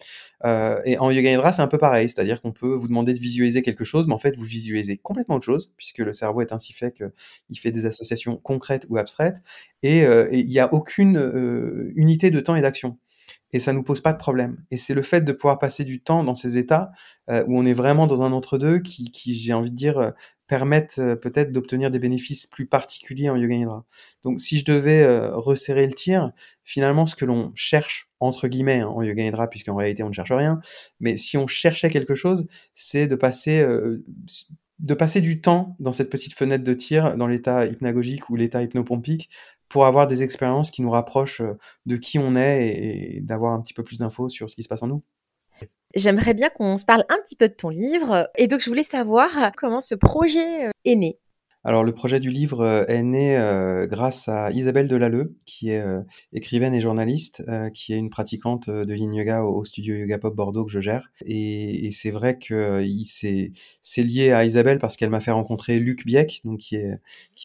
[0.84, 3.62] Et en yoga nidra, c'est un peu pareil, c'est-à-dire qu'on peut vous demander de visualiser
[3.62, 6.72] quelque chose, mais en fait, vous visualisez complètement autre chose, puisque le cerveau est ainsi
[6.72, 9.38] fait qu'il fait des associations concrètes ou abstraites.
[9.82, 10.00] Et
[10.32, 12.98] il y a aucune, unité de temps et d'action.
[13.52, 14.58] Et ça nous pose pas de problème.
[14.72, 16.92] Et c'est le fait de pouvoir passer du temps dans ces états,
[17.28, 20.12] où on est vraiment dans un entre-deux qui qui, j'ai envie de dire,
[20.50, 23.86] permettent, heu, peut-être d'obtenir des bénéfices plus particuliers en yoga nidra.
[24.24, 26.32] Donc si je devais, heu, resserrer le tir,
[26.64, 30.14] finalement ce que l'on «cherche» entre guillemets, hein, en yoga nidra, puisqu'en réalité on ne
[30.14, 30.60] cherche rien,
[31.00, 35.76] mais si on cherchait quelque chose, c'est de passer, heu, s de passer du temps
[35.80, 39.30] dans cette petite fenêtre de tir, dans l'état hypnagogique ou l'état hypnopompique,
[39.68, 41.42] pour avoir des expériences qui nous rapprochent,
[41.86, 42.68] de qui on est
[43.16, 45.02] et d'avoir un petit peu plus d'infos sur ce qui se passe en nous.
[45.94, 48.84] J'aimerais bien qu'on se parle un petit peu de ton livre et donc je voulais
[48.84, 51.18] savoir comment ce projet, heu, est né?
[51.64, 55.82] Alors le projet du livre, heu, est né, heu, grâce à Isabelle Delalleux, qui est,
[55.84, 57.44] heu, écrivaine et journaliste,
[57.74, 61.10] qui est une pratiquante, de Yin Yoga au studio Yoga Pop Bordeaux que je gère
[61.26, 63.52] et c'est vrai que c'est
[64.02, 66.98] lié à Isabelle parce qu'elle m'a fait rencontrer Luc Biec, donc qui est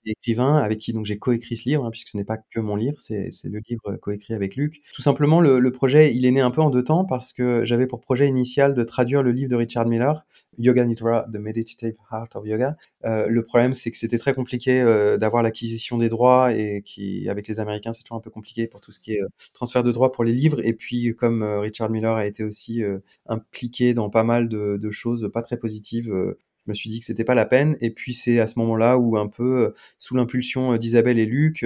[0.06, 2.76] écrivain, avec qui donc j'ai coécrit ce livre, hein, puisque ce n'est pas que mon
[2.78, 4.82] livre, c'est le livre coécrit avec Luc.
[4.94, 7.66] Tout simplement, le le projet, il est né un peu en 2 temps parce que
[7.66, 10.26] j'avais pour projet initial de traduire le livre de Richard Miller,
[10.58, 12.78] Yoga Nidra: The Meditative Art of Yoga.
[13.04, 17.48] Le problème, c'est que c'était très compliqué, heu, d'avoir l'acquisition des droits et qui avec
[17.48, 19.92] les Américains, c'est toujours un peu compliqué pour tout ce qui est, heu, transfert de
[19.92, 20.60] droits pour les livres.
[20.66, 22.84] Et puis comme, heu, Richard Miller a été aussi,
[23.28, 26.06] impliqué dans pas mal de de choses pas très positives,
[26.66, 27.78] je me suis dit que c'était pas la peine.
[27.82, 31.66] Et puis c'est à ce moment-là où un peu, sous l'impulsion, d'Isabelle et Luc,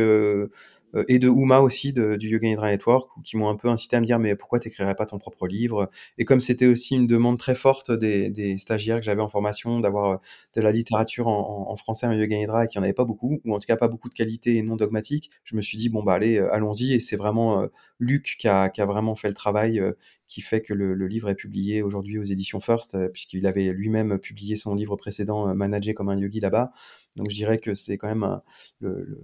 [1.07, 4.05] et de Uma aussi du Yoga Nidra Network, qui m'ont un peu incité à me
[4.05, 7.37] dire: «Mais pourquoi tu écrirais pas ton propre livre?» et comme c'était aussi une demande
[7.37, 10.17] très forte des stagiaires que j'avais en formation d'avoir, heu,
[10.55, 13.39] de la littérature en français en Yoga Nidra et qu'il y en avait pas beaucoup
[13.45, 15.89] ou en tout cas pas beaucoup de qualité et non dogmatique, je me suis dit:
[15.89, 17.67] «Bon bah allez, heu, allons-y» et c'est vraiment,
[17.99, 19.81] Luc qui a vraiment fait le travail,
[20.27, 24.19] qui fait que le le livre est publié aujourd'hui aux éditions First, puisqu'il avait lui-même
[24.19, 26.71] publié son livre précédent, Manager comme un yogi là-bas.
[27.19, 28.41] Donc je dirais que c'est quand même un
[28.79, 29.21] le le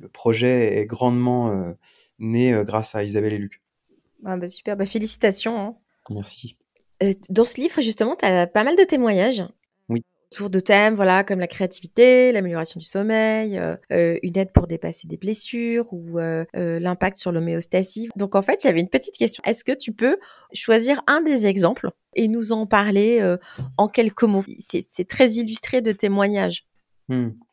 [0.00, 1.76] le projet est grandement, heu,
[2.20, 3.60] né, heu, grâce à Isabelle et Luc.
[4.24, 5.76] Ah bah super, bah félicitations, hein.
[6.10, 6.56] Merci.
[7.02, 9.44] Heu, dans ce livre justement, tu as pas mal de témoignages.
[9.88, 10.02] Oui.
[10.32, 14.66] autour de thèmes voilà comme la créativité, l'amélioration du sommeil, euh, euh, une aide pour
[14.66, 18.10] dépasser des blessures ou euh, l'impact sur l'homéostasie.
[18.16, 19.42] Donc en fait, j'avais une petite question.
[19.46, 20.18] Est-ce que tu peux
[20.52, 23.36] choisir un des exemples et nous en parler
[23.78, 24.44] en quelques mots?
[24.58, 26.67] C'est très illustré de témoignages.
[27.08, 27.47] Mmh.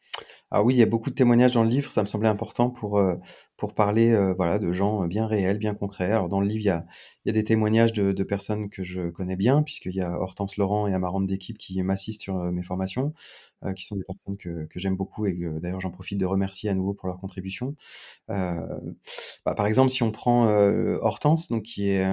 [0.52, 2.70] Ah oui, il y a beaucoup de témoignages dans le livre, ça me semblait important
[2.70, 3.16] pour, euh,
[3.58, 6.12] pour parler euh, voilà, de gens euh, bien réels, bien concrets.
[6.12, 6.86] Alors dans le livre, il y a,
[7.26, 10.12] il y a des témoignages de, de personnes que je connais bien, puisqu'il y a
[10.12, 13.14] Hortense Laurent et Amarante d'équipe qui m'assistent sur mes formations,
[13.76, 16.76] qui sont des personnes que, que j'aime beaucoup et d'ailleurs j'en profite de remercier à
[16.76, 17.76] nouveau pour leur contribution.
[19.46, 20.46] bah, par exemple, si on prend
[21.02, 22.06] Hortense, donc qui, est,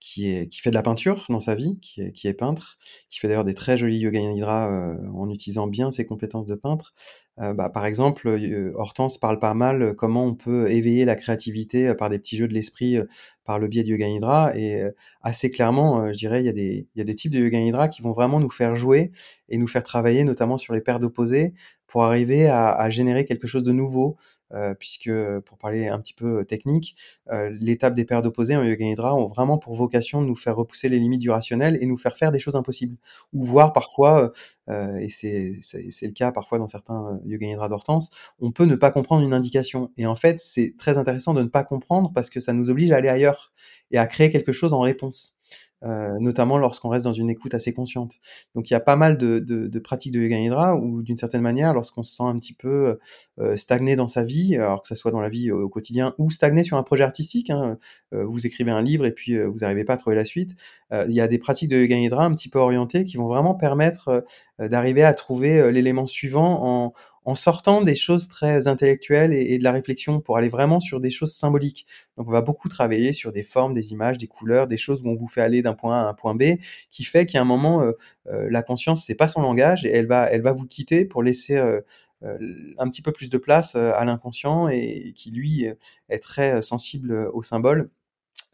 [0.00, 2.78] qui, est, qui fait de la peinture dans sa vie, qui est, qui est peintre,
[3.10, 6.94] qui fait d'ailleurs des très jolis yoga nidra en utilisant bien ses compétences de peintre,
[7.40, 8.28] euh, bah, par exemple,
[8.74, 12.54] Hortense parle pas mal comment on peut éveiller la créativité par des petits jeux de
[12.54, 12.98] l'esprit
[13.44, 14.82] par le biais du yoga nidra et
[15.22, 17.60] assez clairement, je dirais, il y, a des, il y a des types de yoga
[17.60, 19.10] nidra qui vont vraiment nous faire jouer
[19.48, 21.54] et nous faire travailler notamment sur les paires d'opposés
[21.88, 24.16] pour arriver à, générer quelque chose de nouveau,
[24.52, 25.10] euh, puisque
[25.46, 26.94] pour parler un petit peu technique,
[27.32, 30.54] euh, l'étape des paires d'opposés en yoga nidra ont vraiment pour vocation de nous faire
[30.54, 32.96] repousser les limites du rationnel et nous faire faire des choses impossibles,
[33.32, 34.32] ou voir parfois,
[34.68, 35.56] euh, et c'est
[36.02, 39.90] le cas parfois dans certains yoga nidra d'Hortense, on peut ne pas comprendre une indication.
[39.96, 42.92] Et en fait, c'est très intéressant de ne pas comprendre parce que ça nous oblige
[42.92, 43.52] à aller ailleurs
[43.90, 45.37] et à créer quelque chose en réponse.
[45.84, 48.16] Euh, notamment lorsqu'on reste dans une écoute assez consciente.
[48.56, 51.72] Donc il y a pas mal de, pratiques de yoga nidra où d'une certaine manière,
[51.72, 52.98] lorsqu'on se sent un petit peu
[53.38, 56.32] euh, stagné dans sa vie, alors que ça soit dans la vie au quotidien ou
[56.32, 57.78] stagné sur un projet artistique, hein,
[58.12, 60.56] euh, vous écrivez un livre et puis vous n'arrivez pas à trouver la suite,
[60.90, 63.54] il y a des pratiques de yoga nidra un petit peu orientées qui vont vraiment
[63.54, 64.24] permettre
[64.58, 66.92] d'arriver à trouver l'élément suivant en,
[67.28, 71.10] en sortant des choses très intellectuelles et, de la réflexion pour aller vraiment sur des
[71.10, 71.84] choses symboliques.
[72.16, 75.08] Donc on va beaucoup travailler sur des formes, des images, des couleurs, des choses où
[75.10, 76.56] on vous fait aller d'un point A à un point B,
[76.90, 77.92] qui fait qu'à un moment euh,
[78.28, 81.22] euh, la conscience c'est pas son langage et elle va elle va vous quitter pour
[81.22, 81.82] laisser euh,
[82.22, 85.66] un petit peu plus de place à l'inconscient et qui lui
[86.08, 87.90] est très sensible aux symboles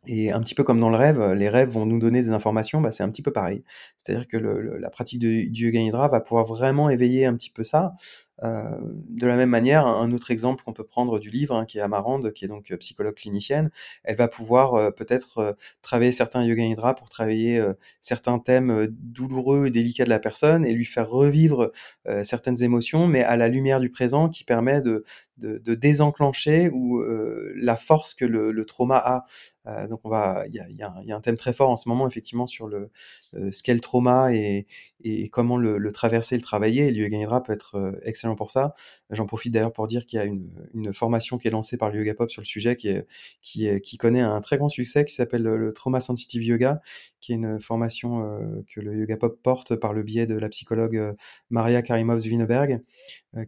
[0.07, 2.81] et un petit peu comme dans le rêve, les rêves vont nous donner des informations,
[2.81, 3.65] bah, c'est un petit peu pareil.
[3.97, 7.95] C'est-à-dire que la pratique du yoga nidra va pouvoir vraiment éveiller un petit peu ça.
[8.43, 11.79] Euh, de la même manière, un autre exemple qu'on peut prendre du livre, hein, qui
[11.79, 13.71] est Amarande, qui est donc euh, psychologue clinicienne,
[14.03, 17.63] elle va pouvoir euh, peut-être travailler certains yoga nidra pour travailler
[18.01, 21.71] certains thèmes douloureux et délicats de la personne et lui faire revivre
[22.23, 25.05] certaines émotions, mais à la lumière du présent, qui permet de,
[25.39, 27.03] de, désenclencher ou
[27.57, 29.25] la force que le, trauma
[29.67, 29.87] a.
[29.87, 32.07] Donc on va, il y a, y, a un thème très fort en ce moment
[32.07, 32.91] effectivement sur le
[33.33, 34.67] ce qu'est le trauma et,
[35.05, 36.89] et comment le, le, traverser, le travailler.
[36.89, 37.93] Et le yoga nidra peut être euh,
[38.35, 38.75] pour ça.
[39.11, 41.99] J'en profite d'ailleurs pour dire qu'il y a une, formation qui est lancée par le
[41.99, 46.01] Yoga Pop sur le sujet, qui connaît un très grand succès, qui s'appelle le, Trauma
[46.01, 46.81] Sensitive Yoga,
[47.21, 51.15] qui est une formation que le Yoga Pop porte par le biais de la psychologue
[51.51, 52.81] Maria Karimov-Zwineberg,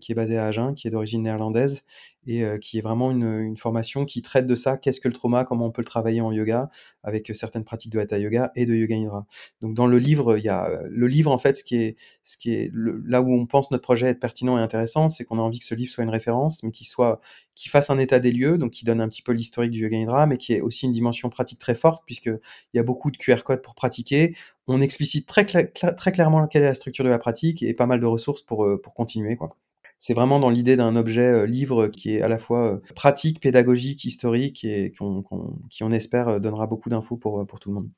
[0.01, 1.85] qui est basée à Agen, qui est d'origine néerlandaise
[2.27, 5.67] et qui est vraiment une, formation qui traite de ça, qu'est-ce que le trauma, comment
[5.67, 6.71] on peut le travailler en yoga,
[7.03, 9.27] avec certaines pratiques de Hatha Yoga et de Yoga Nidra.
[9.61, 12.37] Donc dans le livre, il y a le livre en fait, ce qui est, ce
[12.37, 15.43] qui est là où on pense notre projet être pertinent et intéressant, c'est qu'on a
[15.43, 17.21] envie que ce livre soit une référence, mais qui soit,
[17.55, 19.97] qui fasse un état des lieux, donc qui donne un petit peu l'historique du Yoga
[19.97, 23.11] Nidra, mais qui est aussi une dimension pratique très forte, puisque il y a beaucoup
[23.11, 24.35] de QR codes pour pratiquer.
[24.67, 28.01] On explicite très, très clairement quelle est la structure de la pratique et pas mal
[28.01, 29.57] de ressources pour, pour continuer, quoi
[29.99, 33.41] c'est vraiment dans l'idée d'un objet euh, livre qui est à la fois euh, pratique,
[33.41, 35.25] pédagogique, historique et qu'on,
[35.71, 37.91] qui, on espère, euh, donnera beaucoup d'infos pour, pour tout le monde.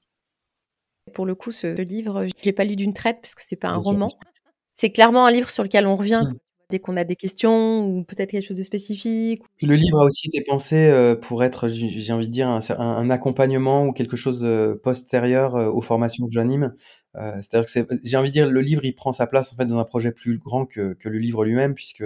[1.14, 3.68] Pour le coup, ce livre, je l'ai pas lu d'une traite parce que c'est pas
[3.68, 4.08] un roman.
[4.74, 6.24] C'est clairement un livre sur lequel on revient.
[6.26, 6.34] Mmh
[6.70, 9.40] dès qu'on a des questions ou peut-être quelque chose de spécifique.
[9.62, 10.92] Le livre a aussi été pensé
[11.22, 14.46] pour être, j'ai envie de dire, un, un accompagnement ou quelque chose
[14.82, 16.74] postérieur aux formations que j'anime.
[17.16, 19.66] Euh, c'est-à-dire que j'ai envie de dire, le livre, il prend sa place en fait
[19.66, 22.04] dans un projet plus grand que, que le livre lui-même, puisque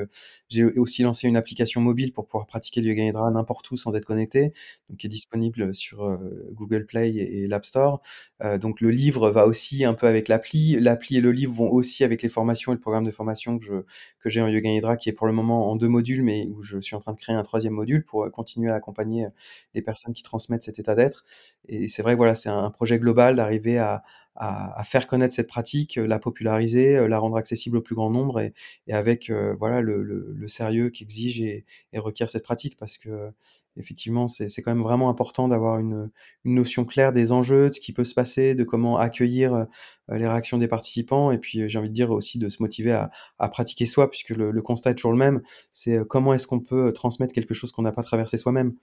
[0.48, 3.94] j'ai aussi lancé une application mobile pour pouvoir pratiquer le yoga nidra n'importe où sans
[3.94, 4.52] être connecté,
[4.88, 6.18] donc qui est disponible sur euh,
[6.52, 8.00] Google Play et, l'App Store.
[8.42, 11.70] Euh, donc le livre va aussi un peu avec l'appli, l'appli et le livre vont
[11.70, 13.72] aussi avec les formations et le programme de formation que je
[14.20, 16.62] que j'ai en yoga nidra, qui est pour le moment en deux modules, mais où
[16.62, 19.26] je suis en train de créer un troisième module pour continuer à accompagner
[19.74, 21.24] les personnes qui transmettent cet état d'être.
[21.68, 24.04] Et c'est vrai, voilà, c'est un projet global d'arriver à
[24.36, 28.10] à, faire connaître cette pratique, euh, la populariser, euh, la rendre accessible au plus grand
[28.10, 28.52] nombre et,
[28.90, 33.30] avec euh, voilà le, le, le, sérieux qu'exige et, et, requiert cette pratique parce que
[33.76, 36.10] effectivement c'est quand même vraiment important d'avoir une,
[36.44, 39.66] une, notion claire des enjeux, de ce qui peut se passer, de comment accueillir
[40.10, 43.10] les réactions des participants et puis j'ai envie de dire aussi de se motiver à,
[43.38, 45.42] à pratiquer soi puisque le, le, constat est toujours le même,
[45.72, 48.74] c'est comment est-ce qu'on peut transmettre quelque chose qu'on n'a pas traversé soi-même.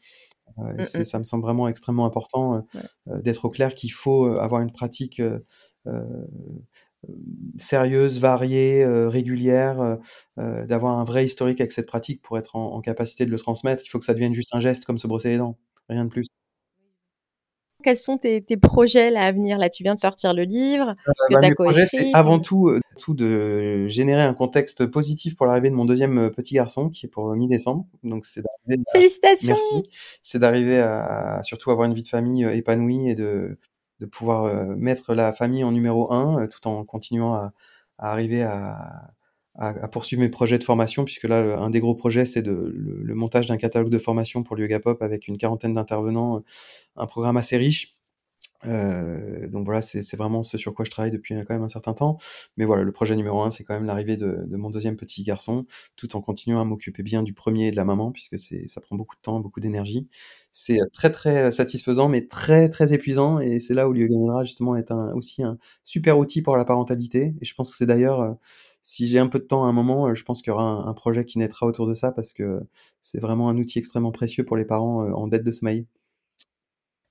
[0.58, 2.66] Mmh ça me semble vraiment extrêmement important
[3.06, 5.22] d'être au clair qu'il faut avoir une pratique
[7.58, 9.98] sérieuse, variée, régulière,
[10.38, 13.84] d'avoir un vrai historique avec cette pratique pour être en, en capacité de le transmettre.
[13.86, 15.58] Il faut que ça devienne juste un geste comme se brosser les dents,
[15.90, 16.26] rien de plus.
[17.82, 19.58] Quels sont tes, projets là, à venir?
[19.58, 20.90] Là, tu viens de sortir le livre.
[21.08, 25.46] Euh, bah, mes projets, c'est avant tout, euh, tout de générer un contexte positif pour
[25.46, 27.86] l'arrivée de mon deuxième euh, petit garçon, qui est pour mi-décembre.
[28.04, 28.42] Donc, c'est
[28.92, 29.56] Félicitations.
[29.56, 29.90] Merci.
[30.22, 33.58] C'est d'arriver à, surtout avoir une vie de famille épanouie et de,
[34.00, 37.54] de pouvoir mettre la famille en numéro un, tout en continuant à,
[37.98, 39.12] arriver à,
[39.92, 43.48] poursuivre mes projets de formation, puisque là, un des gros projets, c'est de, le, montage
[43.48, 46.44] d'un catalogue de formation pour le Pop avec une quarantaine d'intervenants,
[46.96, 47.94] un programme assez riche.
[48.66, 51.94] Euh, donc voilà, c'est vraiment ce sur quoi je travaille depuis quand même un certain
[51.94, 52.18] temps.
[52.58, 55.24] Mais voilà, le projet numéro un, c'est quand même l'arrivée de, de, mon deuxième petit
[55.24, 58.82] garçon, tout en continuant à m'occuper bien du premier et de la maman, puisque ça
[58.82, 60.08] prend beaucoup de temps, beaucoup d'énergie.
[60.52, 63.40] C'est très très satisfaisant, mais très très épuisant.
[63.40, 67.36] Et c'est là où l'yoga justement est un, aussi un super outil pour la parentalité.
[67.42, 68.34] Et je pense que c'est d'ailleurs euh,
[68.82, 70.88] si j'ai un peu de temps à un moment, euh, je pense qu'il y aura
[70.88, 72.62] un, projet qui naîtra autour de ça parce que
[73.02, 75.86] c'est vraiment un outil extrêmement précieux pour les parents euh, en dette de sommeil.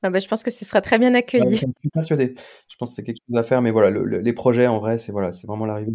[0.02, 1.56] Ah bah, je pense que ce sera très bien accueilli.
[1.56, 2.34] je suis persuadé.
[2.68, 5.10] Je pense que c'est quelque chose à faire, mais voilà, les projets en vrai, c'est
[5.10, 5.90] voilà, c'est vraiment l'arrivée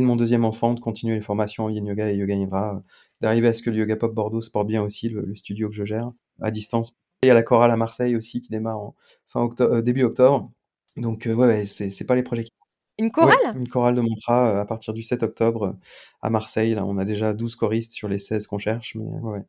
[0.00, 2.82] de, mon deuxième enfant, de continuer les formations yin yoga et yoga nidra,
[3.20, 5.74] d'arriver à ce que le Yoga Pop Bordeaux se porte bien aussi, le, studio que
[5.74, 6.10] je gère
[6.40, 6.96] à distance.
[7.22, 8.94] Il y a la chorale à Marseille aussi qui démarre en
[9.28, 10.50] fin octobre, euh, début octobre.
[10.96, 12.52] Donc ouais, ouais c'est pas les projets qui
[13.00, 13.56] une chorale?
[13.56, 15.72] Une chorale de Montra euh, à partir du 7 octobre euh,
[16.20, 16.74] à Marseille.
[16.74, 18.94] Là, on a déjà 12 choristes sur les 16 qu'on cherche.
[18.94, 19.42] Mais ouais,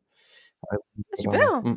[0.70, 0.76] ah,
[1.14, 1.76] super mmh.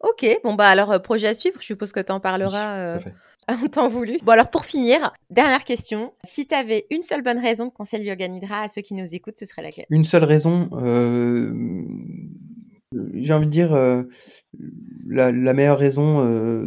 [0.00, 2.98] Ok, bon bah alors euh, projet à suivre, je suppose que tu en parleras
[3.48, 4.16] en temps voulu.
[4.22, 8.08] Bon alors pour finir, dernière question, si tu avais une seule bonne raison de conseiller
[8.08, 9.86] Yoga Nidra à ceux qui nous écoutent, ce serait laquelle?
[9.90, 10.70] Une seule raison,
[13.14, 13.72] j'ai envie de dire
[15.06, 16.66] la, la, meilleure raison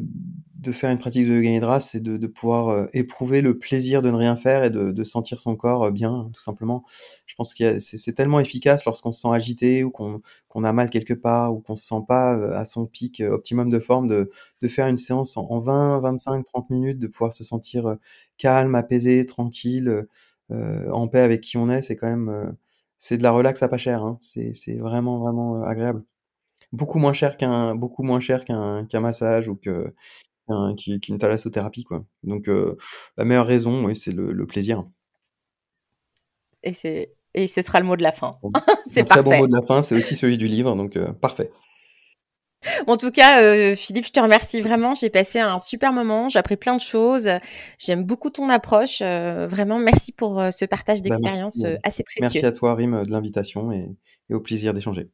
[0.63, 4.09] de faire une pratique de yoga c'est de, de, pouvoir euh, éprouver le plaisir de
[4.09, 6.83] ne rien faire et de, sentir son corps euh, bien, tout simplement.
[7.25, 11.13] Je pense que c'est tellement efficace lorsqu'on se sent agité ou qu'on a mal quelque
[11.13, 14.67] part ou qu'on se sent pas euh, à son pic optimum de forme, de, de
[14.67, 17.97] faire une séance en, 20, 25, 30 minutes, de pouvoir se sentir
[18.37, 20.07] calme, apaisé, tranquille,
[20.49, 21.81] en paix avec qui on est.
[21.81, 22.55] C'est quand même,
[22.97, 24.03] c'est de la relax à pas cher.
[24.03, 24.17] Hein.
[24.21, 26.03] C'est vraiment, vraiment agréable
[26.73, 29.93] beaucoup moins cher qu'un beaucoup moins cher qu'un qu'un massage ou que
[30.77, 32.03] qui qu'une thalassothérapie, quoi.
[32.23, 32.77] Donc, euh,
[33.17, 34.85] la meilleure raison, oui, c'est le, plaisir.
[36.63, 38.37] Et c'est et ce sera le mot de la fin.
[38.91, 39.23] c'est parfait.
[39.23, 41.51] Très bon mot de la fin, c'est aussi celui du livre, donc euh, parfait.
[42.87, 44.93] En tout cas, euh, Philippe, je te remercie vraiment.
[44.93, 46.29] J'ai passé un super moment.
[46.29, 47.29] J'ai appris plein de choses.
[47.77, 49.01] J'aime beaucoup ton approche.
[49.01, 52.21] vraiment, merci pour ce partage bah, d'expérience assez précieux.
[52.21, 53.89] Merci à toi, Rim, de l'invitation et
[54.29, 55.09] au plaisir d'échanger.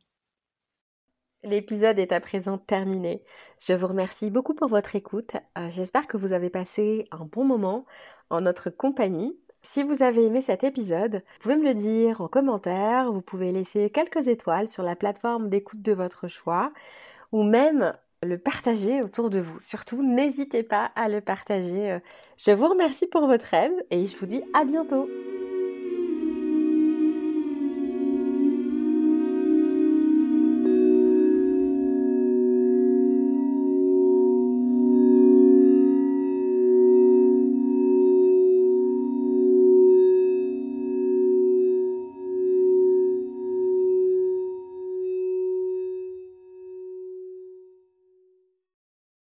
[1.44, 3.24] L'épisode est à présent terminé.
[3.60, 5.38] Je vous remercie beaucoup pour votre écoute.
[5.58, 7.86] Euh, j'espère que vous avez passé un bon moment
[8.30, 9.40] en notre compagnie.
[9.62, 13.54] Si vous avez aimé cet épisode, vous pouvez me le dire en commentaire, vous pouvez
[13.54, 16.74] laisser quelques étoiles sur la plateforme d'écoute de votre choix
[17.32, 19.62] ou même le partager autour de vous.
[19.62, 22.00] Surtout, n'hésitez pas à le partager.
[22.38, 25.10] Je vous remercie pour votre aide et je vous dis à bientôt.